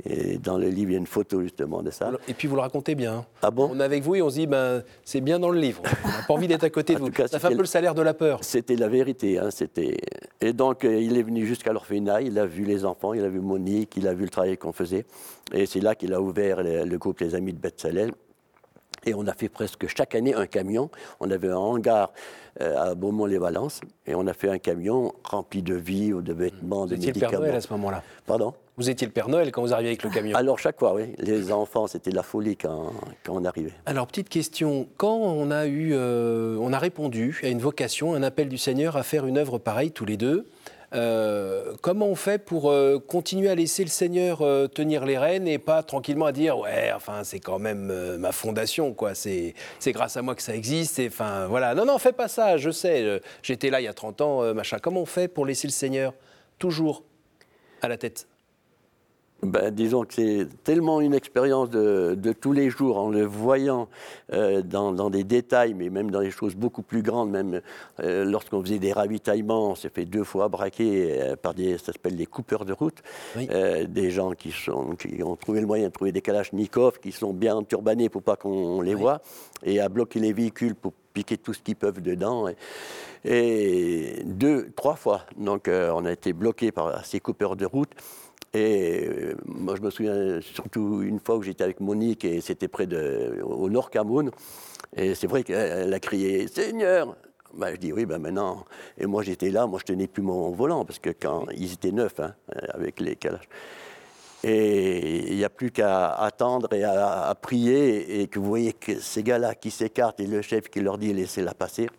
Dans 0.42 0.58
le 0.58 0.70
livre, 0.70 0.92
il 0.92 0.94
y 0.94 0.96
a 0.96 1.00
une 1.00 1.08
photo 1.08 1.42
justement 1.42 1.84
de 1.84 1.92
ça. 1.92 2.12
Et 2.28 2.34
puis 2.34 2.48
vous 2.48 2.56
le 2.56 2.62
racontez 2.62 2.96
bien. 2.96 3.16
Hein. 3.16 3.26
Ah 3.42 3.52
bon? 3.52 3.70
On 3.74 3.80
est 3.80 3.84
avec 3.84 4.02
vous 4.04 4.16
et 4.16 4.22
on 4.22 4.30
se 4.30 4.36
dit, 4.36 4.48
ben, 4.48 4.82
c'est 5.04 5.22
bien 5.22 5.40
dans 5.40 5.50
le 5.50 5.60
livre. 5.60 5.82
On 6.06 6.08
n'a 6.08 6.24
pas 6.26 6.34
envie 6.34 6.48
d'être 6.48 6.64
à 6.64 6.70
côté 6.70 6.96
de 6.96 7.00
vous. 7.02 7.12
ça 7.14 7.40
fait 7.40 7.48
un 7.48 7.52
peu 7.52 7.58
le 7.58 7.66
salaire 7.66 7.94
de 7.94 8.02
la 8.02 8.14
peur. 8.14 8.40
C'était 8.44 8.76
la 8.76 8.88
vérité. 8.88 9.38
Hein, 9.40 9.50
c'était... 9.52 9.98
Et 10.40 10.54
donc, 10.54 10.86
euh, 10.86 11.00
il 11.00 11.18
est 11.18 11.24
venu 11.24 11.46
jusqu'à 11.46 11.74
l'orphelinat, 11.74 12.22
il 12.22 12.40
a 12.40 12.46
vu 12.46 12.64
les 12.64 12.86
enfants, 12.86 13.14
il 13.14 13.24
a 13.24 13.30
vu 13.30 13.40
Monique, 13.40 13.98
il 13.98 14.08
a 14.08 14.14
vu 14.14 14.24
le 14.24 14.30
travail 14.30 14.58
qu'on 14.58 14.72
faisait. 14.72 15.06
Et 15.54 15.66
c'est 15.66 15.80
là 15.82 15.96
qu'il 15.96 16.14
a 16.14 16.22
ouvert 16.22 16.64
le, 16.64 16.98
groupe 16.98 17.20
Les 17.20 17.36
Amis 17.36 17.54
de 17.54 17.60
Bethsalem. 17.60 18.12
Et 19.06 19.14
on 19.14 19.26
a 19.28 19.34
fait 19.34 19.50
presque 19.50 19.88
chaque 19.88 20.16
année 20.16 20.34
un 20.34 20.48
camion. 20.48 20.90
On 21.20 21.30
avait 21.32 21.50
un 21.50 21.58
hangar 21.58 22.12
à 22.60 22.96
Beaumont-les-Valences 22.96 23.82
et 24.06 24.16
on 24.16 24.28
a 24.28 24.34
fait 24.34 24.50
un 24.50 24.58
camion 24.58 25.14
rempli 25.24 25.62
de 25.62 25.76
vie, 25.76 26.10
de 26.10 26.34
vêtements, 26.34 26.82
vous 26.82 26.88
de 26.88 26.96
étiez 26.96 27.08
médicaments. 27.08 27.32
le 27.32 27.38
Père 27.38 27.42
Noël 27.42 27.56
à 27.56 27.62
ce 27.62 27.74
moment-là 27.74 28.04
Pardon? 28.26 28.54
Vous 28.78 28.92
étiez 28.92 29.08
le 29.08 29.14
Père 29.14 29.28
Noël 29.28 29.52
quand 29.52 29.64
vous 29.64 29.74
arriviez 29.74 29.90
avec 29.90 30.04
le 30.04 30.12
camion 30.12 30.38
Alors 30.38 30.60
chaque 30.60 30.78
fois, 30.78 30.94
oui. 30.94 31.16
Les 31.18 31.52
enfants, 31.52 31.88
c'était 31.88 32.12
la 32.12 32.22
folie 32.22 32.56
quand, 32.56 32.92
quand, 33.24 33.34
on 33.36 33.44
arrivait. 33.44 33.74
Alors 33.88 34.06
petite 34.06 34.30
question, 34.30 34.88
quand 34.98 35.16
on 35.16 35.50
a 35.50 35.66
eu, 35.66 35.94
euh, 35.94 36.58
on 36.62 36.72
a 36.74 36.78
répondu 36.78 37.40
à 37.44 37.48
une 37.48 37.60
vocation, 37.60 38.14
un 38.14 38.22
appel 38.22 38.50
du 38.50 38.60
Seigneur 38.60 38.96
à 38.96 39.02
faire 39.02 39.26
une 39.26 39.40
œuvre 39.40 39.58
pareille 39.58 39.92
tous 39.92 40.06
les 40.06 40.16
deux, 40.16 40.46
euh, 40.94 41.74
comment 41.82 42.08
on 42.08 42.16
fait 42.16 42.38
pour 42.38 42.72
euh, 42.72 42.98
continuer 42.98 43.50
à 43.50 43.56
laisser 43.56 43.84
le 43.84 43.90
Seigneur 43.90 44.42
euh, 44.42 44.68
tenir 44.68 45.06
les 45.06 45.18
rênes 45.18 45.46
et 45.46 45.58
pas 45.58 45.84
tranquillement 45.84 46.28
à 46.28 46.32
dire 46.32 46.58
ouais 46.60 46.94
enfin 46.96 47.26
c'est 47.26 47.42
quand 47.42 47.60
même 47.60 48.18
ma 48.18 48.32
fondation 48.32 48.94
quoi. 48.94 49.14
C'est 49.14 49.54
grâce 49.88 50.16
à 50.16 50.22
moi 50.22 50.34
que 50.34 50.42
ça 50.42 50.56
existe 50.56 51.02
enfin 51.06 51.48
voilà. 51.48 51.76
Non 51.76 51.86
non 51.86 51.98
fais 51.98 52.14
pas 52.14 52.30
ça 52.30 52.58
je 52.58 52.70
sais. 52.70 53.22
J'étais 53.44 53.70
là 53.70 53.82
il 53.82 53.84
y 53.84 53.90
a 53.90 53.94
30 53.94 54.22
ans 54.22 54.54
machin. 54.54 54.78
Comment 54.82 55.02
on 55.02 55.06
fait 55.06 55.28
pour 55.28 55.46
laisser 55.46 55.68
le 55.68 55.74
Seigneur 55.74 56.14
toujours 56.58 57.04
à 57.82 57.90
la 57.90 57.98
tête? 57.98 58.28
Ben, 59.44 59.70
disons 59.70 60.04
que 60.04 60.16
c'est 60.16 60.48
tellement 60.64 61.00
une 61.00 61.14
expérience 61.14 61.70
de, 61.70 62.34
tous 62.34 62.54
les 62.54 62.72
jours, 62.72 62.98
en 62.98 63.10
le 63.10 63.24
voyant 63.24 63.88
euh, 64.34 64.64
dans, 64.64 65.10
des 65.12 65.24
détails, 65.24 65.76
mais 65.76 65.90
même 65.90 66.10
dans 66.10 66.22
des 66.22 66.32
choses 66.32 66.56
beaucoup 66.56 66.82
plus 66.82 67.04
grandes, 67.04 67.30
même 67.30 67.62
euh, 68.00 68.26
lorsqu'on 68.26 68.64
faisait 68.64 68.80
des 68.80 68.94
ravitaillements, 68.94 69.72
on 69.72 69.76
s'est 69.76 69.90
fait 69.90 70.06
deux 70.06 70.24
fois 70.24 70.50
braquer 70.50 71.22
euh, 71.22 71.36
par 71.36 71.54
des, 71.54 71.78
ça 71.78 71.94
s'appelle 71.94 72.16
des 72.16 72.26
coupeurs 72.26 72.66
de 72.66 72.74
route, 72.74 73.04
des 73.36 74.10
gens 74.10 74.32
qui, 74.32 74.52
sont, 74.52 74.96
qui 74.96 75.22
ont 75.22 75.36
trouvé 75.36 75.62
le 75.62 75.68
moyen 75.68 75.88
de 75.88 75.94
trouver 75.94 76.12
des 76.12 76.22
kalachnikovs, 76.22 77.00
qui 77.00 77.12
sont 77.12 77.32
bien 77.32 77.62
turbanés 77.62 78.10
pour 78.10 78.24
pas 78.24 78.38
qu'on 78.38 78.82
les 78.82 78.96
voit, 78.96 79.22
et 79.64 79.80
à 79.80 79.88
bloquer 79.88 80.20
les 80.20 80.34
véhicules 80.34 80.74
pour 80.74 80.94
piquer 81.14 81.38
tout 81.38 81.54
ce 81.54 81.62
qu'ils 81.62 81.76
peuvent 81.76 82.02
dedans. 82.02 82.48
Et, 83.24 84.24
deux, 84.26 84.72
trois 84.76 84.96
fois, 84.96 85.22
donc 85.38 85.70
on 85.70 86.06
a 86.06 86.12
été 86.12 86.34
bloqué 86.34 86.72
par 86.72 87.06
ces 87.06 87.20
coupeurs 87.20 87.56
de 87.56 87.66
route. 87.66 87.92
Et 88.54 89.08
euh, 89.08 89.36
moi, 89.46 89.76
je 89.76 89.82
me 89.82 89.90
souviens 89.90 90.40
surtout 90.42 91.02
une 91.02 91.20
fois 91.20 91.36
où 91.36 91.44
j'étais 91.44 91.64
avec 91.64 91.80
Monique 91.80 92.26
et 92.26 92.42
c'était 92.42 92.68
près 92.68 92.88
de, 92.88 93.42
au 93.44 93.70
Nord 93.70 93.90
Cameroun. 93.90 94.32
Et 94.96 95.16
c'est 95.16 95.28
vrai 95.28 95.44
qu'elle 95.44 95.94
a 95.94 96.00
crié 96.00 96.48
Seigneur 96.48 97.16
bah, 97.54 97.74
Je 97.74 97.78
dis 97.78 97.92
oui, 97.92 98.06
ben 98.06 98.20
maintenant. 98.20 98.66
Et 98.98 99.06
moi, 99.06 99.24
j'étais 99.24 99.50
là, 99.50 99.68
moi, 99.68 99.80
je 99.80 99.86
tenais 99.86 100.08
plus 100.08 100.24
mon 100.24 100.52
volant 100.52 100.86
parce 100.86 101.00
que 101.00 101.10
quand 101.10 101.46
ils 101.56 101.74
étaient 101.74 101.92
neufs 101.92 102.20
hein, 102.20 102.34
avec 102.70 103.00
les 103.00 103.16
calages. 103.16 103.50
Et 104.44 105.32
il 105.32 105.36
n'y 105.36 105.44
a 105.44 105.50
plus 105.50 105.72
qu'à 105.72 106.12
attendre 106.12 106.72
et 106.72 106.84
à, 106.84 107.36
prier 107.42 108.22
et 108.22 108.28
que 108.28 108.40
vous 108.40 108.46
voyez 108.46 108.72
que 108.72 109.00
ces 109.00 109.24
gars-là 109.24 109.56
qui 109.56 109.72
s'écartent 109.72 110.20
et 110.20 110.28
le 110.28 110.42
chef 110.42 110.70
qui 110.70 110.80
leur 110.80 110.98
dit 110.98 111.12
laissez-la 111.12 111.54
passer. 111.54 111.90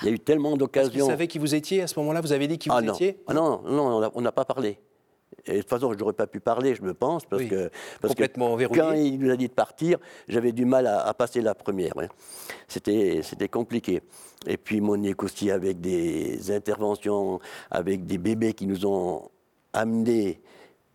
Il 0.00 0.08
y 0.08 0.10
a 0.10 0.14
eu 0.14 0.18
tellement 0.18 0.56
d'occasions. 0.56 1.04
Vous 1.04 1.10
savez 1.10 1.26
qui 1.26 1.38
vous 1.38 1.54
étiez 1.54 1.82
à 1.82 1.86
ce 1.86 1.98
moment-là? 1.98 2.20
Vous 2.20 2.32
avez 2.32 2.46
dit 2.46 2.56
qui 2.56 2.68
vous 2.68 2.76
ah, 2.76 2.82
étiez? 2.82 3.20
Ah 3.26 3.34
non, 3.34 3.62
non, 3.68 4.10
on 4.14 4.20
n'a 4.20 4.32
pas 4.32 4.44
parlé. 4.44 4.78
Et 5.46 5.52
de 5.52 5.60
toute 5.60 5.70
façon, 5.70 5.92
je 5.92 5.98
n'aurais 5.98 6.12
pas 6.12 6.26
pu 6.26 6.40
parler, 6.40 6.74
je 6.74 6.82
me 6.82 6.94
pense, 6.94 7.24
parce 7.24 7.44
que, 7.44 7.70
parce 8.00 8.14
Complètement 8.14 8.56
que 8.56 8.64
quand 8.64 8.92
il 8.92 9.18
nous 9.18 9.30
a 9.30 9.36
dit 9.36 9.48
de 9.48 9.52
partir, 9.52 9.98
j'avais 10.28 10.52
du 10.52 10.64
mal 10.64 10.86
à, 10.86 11.12
passer 11.14 11.40
la 11.40 11.54
première. 11.54 11.92
C'était, 12.66 13.20
c'était 13.22 13.48
compliqué. 13.48 14.02
Et 14.46 14.56
puis 14.56 14.80
Monique 14.80 15.22
aussi 15.22 15.50
avec 15.50 15.80
des 15.80 16.50
interventions, 16.50 17.40
avec 17.70 18.04
des 18.06 18.18
bébés 18.18 18.52
qui 18.52 18.66
nous 18.66 18.86
ont 18.86 19.30
amenés 19.72 20.40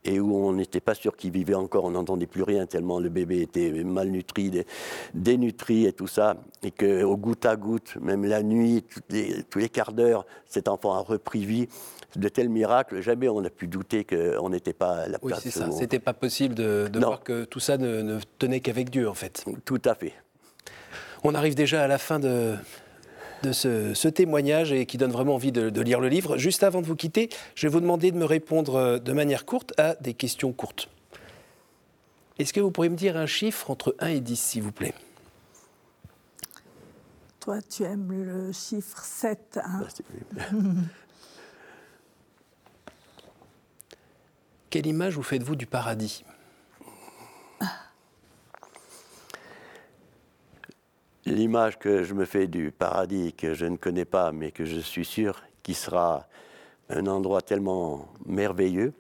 et 0.06 0.20
où 0.20 0.36
on 0.36 0.54
n'était 0.54 0.82
pas 0.82 0.96
sûr 0.96 1.16
qu'il 1.16 1.32
vivait 1.32 1.54
encore, 1.54 1.86
on 1.86 1.92
n'entendait 1.92 2.26
plus 2.26 2.44
rien 2.44 2.66
tellement 2.66 3.00
le 3.00 3.10
bébé 3.10 3.42
était 3.42 3.72
malnutri, 3.84 4.52
dénutri 5.14 5.86
et 5.86 5.94
tout 5.94 6.08
ça, 6.08 6.38
et 6.62 6.72
qu'au 6.72 7.18
goutte 7.18 7.46
à 7.46 7.56
goutte, 7.56 7.96
même 8.02 8.26
la 8.26 8.44
nuit, 8.44 8.84
tous 9.50 9.60
les 9.60 9.70
quarts 9.70 9.94
d'heure, 9.94 10.26
cet 10.48 10.68
enfant 10.68 10.94
a 10.94 11.00
repris 11.00 11.46
vie 11.46 11.68
de 12.16 12.28
tels 12.30 12.50
miracles, 12.50 13.02
jamais 13.02 13.28
on 13.28 13.44
a 13.44 13.50
pu 13.50 13.68
douter 13.68 14.04
qu'on 14.04 14.50
n'était 14.50 14.74
pas 14.74 15.04
à 15.04 15.08
la 15.08 15.20
place. 15.20 15.40
Oui, 15.46 15.52
c'est 15.52 15.52
ça. 15.52 15.72
C'était 15.72 16.00
pas 16.00 16.14
possible 16.14 16.56
de, 16.56 16.90
voir 17.00 17.24
que 17.24 17.46
tout 17.46 17.60
ça 17.60 17.78
ne, 17.78 18.20
tenait 18.38 18.60
qu'avec 18.60 18.90
Dieu, 18.90 19.10
en 19.10 19.14
fait. 19.14 19.46
Tout 19.66 19.82
à 19.86 19.96
fait. 19.96 20.14
On 21.24 21.36
arrive 21.36 21.56
déjà 21.56 21.84
à 21.84 21.88
la 21.88 21.98
fin 21.98 22.20
de, 22.20 22.56
de 23.44 23.52
ce, 23.52 24.08
témoignage 24.08 24.72
et 24.72 24.86
qui 24.86 24.98
donne 24.98 25.12
vraiment 25.12 25.36
envie 25.36 25.52
de, 25.52 25.82
lire 25.82 26.00
le 26.00 26.08
livre. 26.08 26.38
Juste 26.38 26.64
avant 26.64 26.82
de 26.82 26.88
vous 26.88 26.96
quitter, 26.96 27.30
je 27.56 27.68
vais 27.68 27.72
vous 27.72 27.82
demander 27.82 28.12
de 28.12 28.18
me 28.18 28.26
répondre 28.26 28.76
euh, 28.76 29.00
de 29.00 29.12
manière 29.12 29.46
courte 29.46 29.74
à 29.78 29.96
des 29.96 30.14
questions 30.14 30.54
courtes. 30.54 30.90
Est-ce 32.40 32.54
que 32.54 32.62
vous 32.62 32.72
pourriez 32.72 32.90
me 32.90 32.96
dire 32.96 33.18
un 33.18 33.28
chiffre 33.28 33.70
entre 33.70 33.96
1 34.00 34.08
et 34.08 34.22
10, 34.22 34.40
s'il 34.40 34.64
vous 34.64 34.72
plaît? 34.72 34.94
Toi, 37.42 37.62
tu 37.62 37.84
aimes 37.84 38.12
le 38.12 38.52
chiffre 38.54 39.04
7. 39.04 39.60
Hein? 39.64 39.86
Quelle 44.70 44.88
image 44.88 45.16
vous 45.16 45.24
faites-vous 45.24 45.56
du 45.56 45.68
paradis? 45.68 46.24
L'image 51.26 51.80
que 51.80 52.04
je 52.04 52.14
me 52.14 52.26
fais 52.26 52.48
du 52.48 52.72
paradis, 52.72 53.32
que 53.34 53.54
je 53.54 53.66
ne 53.66 53.78
connais 53.78 54.04
pas, 54.04 54.34
mais 54.34 54.52
que 54.52 54.66
je 54.66 54.80
suis 54.80 55.06
sûr 55.06 55.42
qu'il 55.64 55.76
sera 55.76 56.28
un 56.90 57.08
endroit 57.08 57.42
tellement 57.42 58.10
merveilleux 58.26 58.94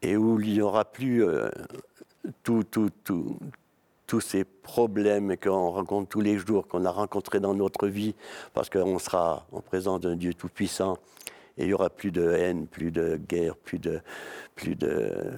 et 0.00 0.16
où 0.16 0.40
il 0.40 0.54
n'y 0.54 0.60
aura 0.62 0.86
plus 0.86 1.22
euh, 1.24 1.50
tous 2.42 4.20
ces 4.20 4.44
problèmes 4.44 5.36
qu'on 5.36 5.70
rencontre 5.70 6.08
tous 6.08 6.20
les 6.22 6.38
jours, 6.38 6.66
qu'on 6.66 6.86
a 6.86 6.90
rencontrés 6.90 7.40
dans 7.40 7.54
notre 7.54 7.86
vie, 7.86 8.14
parce 8.54 8.70
qu'on 8.70 8.98
sera 8.98 9.46
en 9.52 9.60
présence 9.60 10.00
d'un 10.00 10.16
Dieu 10.16 10.32
tout-puissant 10.32 10.96
et 11.58 11.64
il 11.64 11.66
n'y 11.66 11.74
aura 11.74 11.90
plus 11.90 12.10
de 12.12 12.30
haine, 12.30 12.66
plus 12.66 12.90
de 12.90 13.16
guerre, 13.16 13.56
plus 13.56 13.78
de, 13.78 14.00
plus 14.54 14.74
de 14.74 15.32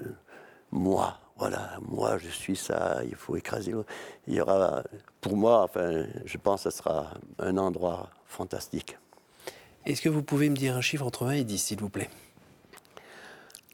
moi. 0.70 1.18
Voilà, 1.38 1.78
moi 1.86 2.16
je 2.18 2.28
suis 2.28 2.56
ça, 2.56 3.00
il 3.04 3.14
faut 3.14 3.36
écraser. 3.36 3.72
Il 4.26 4.34
y 4.34 4.40
aura, 4.40 4.82
pour 5.20 5.36
moi, 5.36 5.62
enfin, 5.62 6.06
je 6.24 6.38
pense 6.38 6.64
que 6.64 6.70
ce 6.70 6.78
sera 6.78 7.12
un 7.38 7.58
endroit 7.58 8.08
fantastique. 8.26 8.96
Est-ce 9.84 10.00
que 10.00 10.08
vous 10.08 10.22
pouvez 10.22 10.48
me 10.48 10.56
dire 10.56 10.76
un 10.76 10.80
chiffre 10.80 11.04
entre 11.04 11.26
1 11.26 11.32
et 11.32 11.44
10, 11.44 11.58
s'il 11.58 11.78
vous 11.78 11.90
plaît? 11.90 12.08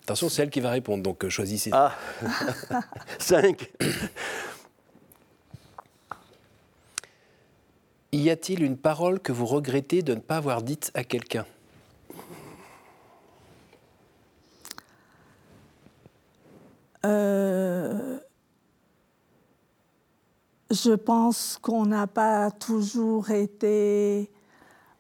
Attention, 0.02 0.28
c'est 0.28 0.42
elle 0.42 0.50
qui 0.50 0.60
va 0.60 0.70
répondre, 0.70 1.02
donc 1.02 1.24
euh, 1.24 1.30
choisissez. 1.30 1.70
Ah 1.72 1.94
5 3.18 3.70
Y 8.12 8.28
a-t-il 8.28 8.62
une 8.62 8.76
parole 8.76 9.20
que 9.20 9.32
vous 9.32 9.46
regrettez 9.46 10.02
de 10.02 10.14
ne 10.14 10.20
pas 10.20 10.36
avoir 10.36 10.62
dite 10.62 10.90
à 10.94 11.04
quelqu'un? 11.04 11.46
Euh, 17.04 18.18
je 20.70 20.92
pense 20.92 21.58
qu'on 21.60 21.86
n'a 21.86 22.06
pas 22.06 22.50
toujours 22.50 23.30
été 23.30 24.30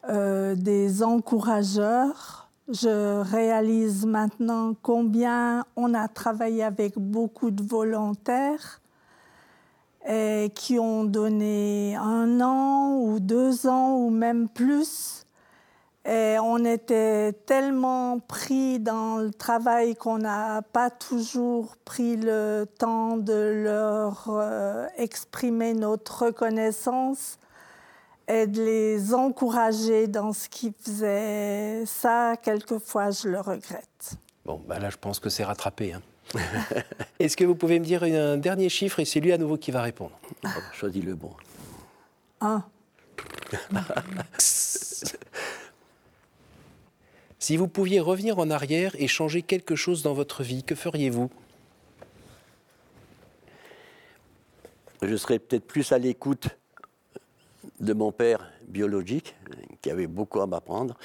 euh, 0.08 0.54
des 0.54 1.02
encourageurs. 1.02 2.50
Je 2.68 3.20
réalise 3.22 4.04
maintenant 4.04 4.74
combien 4.82 5.64
on 5.76 5.94
a 5.94 6.08
travaillé 6.08 6.62
avec 6.62 6.98
beaucoup 6.98 7.50
de 7.50 7.62
volontaires 7.62 8.80
et 10.08 10.50
qui 10.54 10.78
ont 10.78 11.04
donné 11.04 11.96
un 11.96 12.40
an 12.40 12.96
ou 12.98 13.20
deux 13.20 13.66
ans 13.66 13.96
ou 13.96 14.10
même 14.10 14.48
plus 14.48 15.24
et 16.04 16.36
on 16.40 16.64
était 16.64 17.32
tellement 17.46 18.18
pris 18.18 18.80
dans 18.80 19.18
le 19.18 19.30
travail 19.30 19.94
qu'on 19.94 20.18
n'a 20.18 20.62
pas 20.62 20.90
toujours 20.90 21.76
pris 21.84 22.16
le 22.16 22.66
temps 22.78 23.16
de 23.16 23.62
leur 23.64 24.26
euh, 24.28 24.86
exprimer 24.96 25.74
notre 25.74 26.24
reconnaissance. 26.24 27.38
Et 28.28 28.46
de 28.46 28.62
les 28.62 29.14
encourager 29.14 30.06
dans 30.06 30.32
ce 30.32 30.48
qu'ils 30.48 30.72
faisaient. 30.80 31.82
Ça, 31.86 32.36
quelquefois, 32.40 33.10
je 33.10 33.28
le 33.28 33.40
regrette. 33.40 34.14
Bon, 34.44 34.62
bah 34.66 34.78
là, 34.78 34.90
je 34.90 34.96
pense 34.96 35.18
que 35.18 35.28
c'est 35.28 35.42
rattrapé. 35.42 35.92
Hein. 35.92 36.02
Est-ce 37.18 37.36
que 37.36 37.44
vous 37.44 37.56
pouvez 37.56 37.80
me 37.80 37.84
dire 37.84 38.04
un 38.04 38.36
dernier 38.36 38.68
chiffre 38.68 39.00
et 39.00 39.04
c'est 39.04 39.20
lui 39.20 39.32
à 39.32 39.38
nouveau 39.38 39.56
qui 39.56 39.72
va 39.72 39.82
répondre? 39.82 40.12
Choisis 40.72 41.04
le 41.04 41.14
bon. 41.16 41.32
Un. 42.40 42.64
si 47.42 47.56
vous 47.56 47.66
pouviez 47.66 47.98
revenir 47.98 48.38
en 48.38 48.50
arrière 48.50 48.94
et 49.00 49.08
changer 49.08 49.42
quelque 49.42 49.74
chose 49.74 50.04
dans 50.04 50.14
votre 50.14 50.44
vie, 50.44 50.62
que 50.62 50.76
feriez-vous? 50.76 51.28
Je 55.02 55.16
serais 55.16 55.40
peut-être 55.40 55.66
plus 55.66 55.90
à 55.90 55.98
l'écoute 55.98 56.50
de 57.80 57.92
mon 57.94 58.12
père 58.12 58.48
biologique, 58.68 59.34
qui 59.80 59.90
avait 59.90 60.06
beaucoup 60.06 60.40
à 60.40 60.46
m'apprendre. 60.46 60.96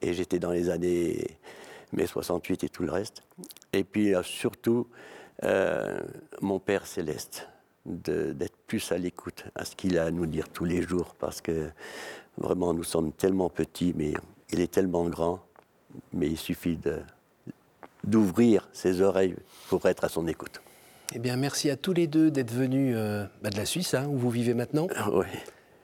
Et 0.00 0.14
j'étais 0.14 0.38
dans 0.38 0.50
les 0.50 0.70
années 0.70 1.26
mai 1.92 2.06
68 2.06 2.64
et 2.64 2.68
tout 2.70 2.82
le 2.82 2.92
reste. 2.92 3.22
Et 3.74 3.84
puis 3.84 4.14
euh, 4.14 4.22
surtout, 4.22 4.88
euh, 5.44 6.00
mon 6.40 6.58
père 6.58 6.86
céleste, 6.86 7.48
d'être 7.84 8.56
plus 8.66 8.92
à 8.92 8.96
l'écoute 8.96 9.44
à 9.54 9.66
ce 9.66 9.76
qu'il 9.76 9.98
a 9.98 10.06
à 10.06 10.10
nous 10.10 10.24
dire 10.24 10.48
tous 10.48 10.64
les 10.64 10.80
jours, 10.80 11.14
parce 11.18 11.42
que 11.42 11.68
vraiment 12.38 12.72
nous 12.72 12.82
sommes 12.82 13.12
tellement 13.12 13.50
petits, 13.50 13.92
mais 13.94 14.14
il 14.50 14.60
est 14.60 14.72
tellement 14.72 15.06
grand, 15.10 15.46
mais 16.12 16.28
il 16.28 16.36
suffit 16.38 16.78
d'ouvrir 18.04 18.68
ses 18.72 19.00
oreilles 19.00 19.36
pour 19.68 19.86
être 19.86 20.04
à 20.04 20.08
son 20.08 20.26
écoute. 20.26 20.60
Eh 21.14 21.18
bien, 21.18 21.36
merci 21.36 21.70
à 21.70 21.76
tous 21.76 21.92
les 21.92 22.06
deux 22.06 22.30
d'être 22.30 22.52
venus 22.52 22.94
euh, 22.96 23.24
bah, 23.42 23.50
de 23.50 23.56
la 23.56 23.64
Suisse, 23.64 23.94
hein, 23.94 24.06
où 24.08 24.16
vous 24.16 24.30
vivez 24.30 24.54
maintenant. 24.54 24.88
Oui. 25.12 25.26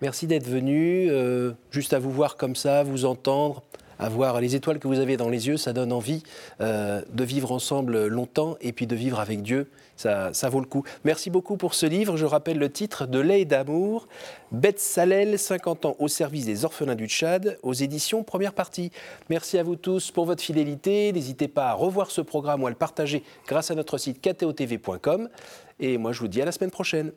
Merci 0.01 0.27
d'être 0.27 0.48
venus. 0.48 1.09
Euh, 1.12 1.53
juste 1.70 1.92
à 1.92 2.01
vous 2.01 2.11
voir 2.11 2.37
comme 2.37 2.57
ça, 2.57 2.83
vous 2.83 3.05
entendre, 3.05 3.62
avoir 4.03 4.41
les 4.41 4.55
étoiles 4.55 4.79
que 4.79 4.88
vous 4.88 4.99
avez 4.99 5.17
dans 5.17 5.29
les 5.29 5.49
yeux, 5.49 5.57
ça 5.57 5.73
donne 5.73 5.93
envie 5.93 6.23
euh, 6.61 7.03
de 7.12 7.25
vivre 7.25 7.53
ensemble 7.53 8.07
longtemps 8.07 8.57
et 8.61 8.73
puis 8.73 8.87
de 8.87 8.97
vivre 8.97 9.21
avec 9.21 9.43
Dieu. 9.43 9.69
Ça, 9.97 10.33
ça, 10.33 10.49
vaut 10.49 10.61
le 10.61 10.67
coup. 10.67 10.83
Merci 11.05 11.31
beaucoup 11.31 11.57
pour 11.57 11.75
ce 11.75 11.87
livre. 11.87 12.17
Je 12.17 12.25
rappelle 12.25 12.59
le 12.59 12.71
titre 12.71 13.07
de 13.07 13.21
Lait 13.21 13.45
d'amour, 13.45 14.09
Beth 14.51 14.81
Salel, 14.81 15.38
50 15.38 15.85
ans 15.85 15.97
au 15.99 16.09
service 16.09 16.47
des 16.47 16.65
orphelins 16.65 16.95
du 16.95 17.07
Tchad, 17.07 17.59
aux 17.62 17.75
éditions 17.75 18.25
Première 18.25 18.55
Partie. 18.55 18.91
Merci 19.29 19.59
à 19.59 19.62
vous 19.62 19.77
tous 19.77 20.11
pour 20.11 20.25
votre 20.25 20.43
fidélité. 20.43 21.12
N'hésitez 21.12 21.47
pas 21.47 21.69
à 21.69 21.75
revoir 21.75 22.11
ce 22.11 22.21
programme 22.21 22.62
ou 22.62 22.67
à 22.67 22.71
le 22.71 22.77
partager 22.77 23.23
grâce 23.47 23.71
à 23.71 23.75
notre 23.75 23.99
site 23.99 24.21
ktotv.com. 24.21 25.29
Et 25.79 25.99
moi, 25.99 26.12
je 26.12 26.21
vous 26.21 26.29
dis 26.29 26.43
à 26.43 26.45
la 26.45 26.53
semaine 26.53 26.71
prochaine. 26.71 27.12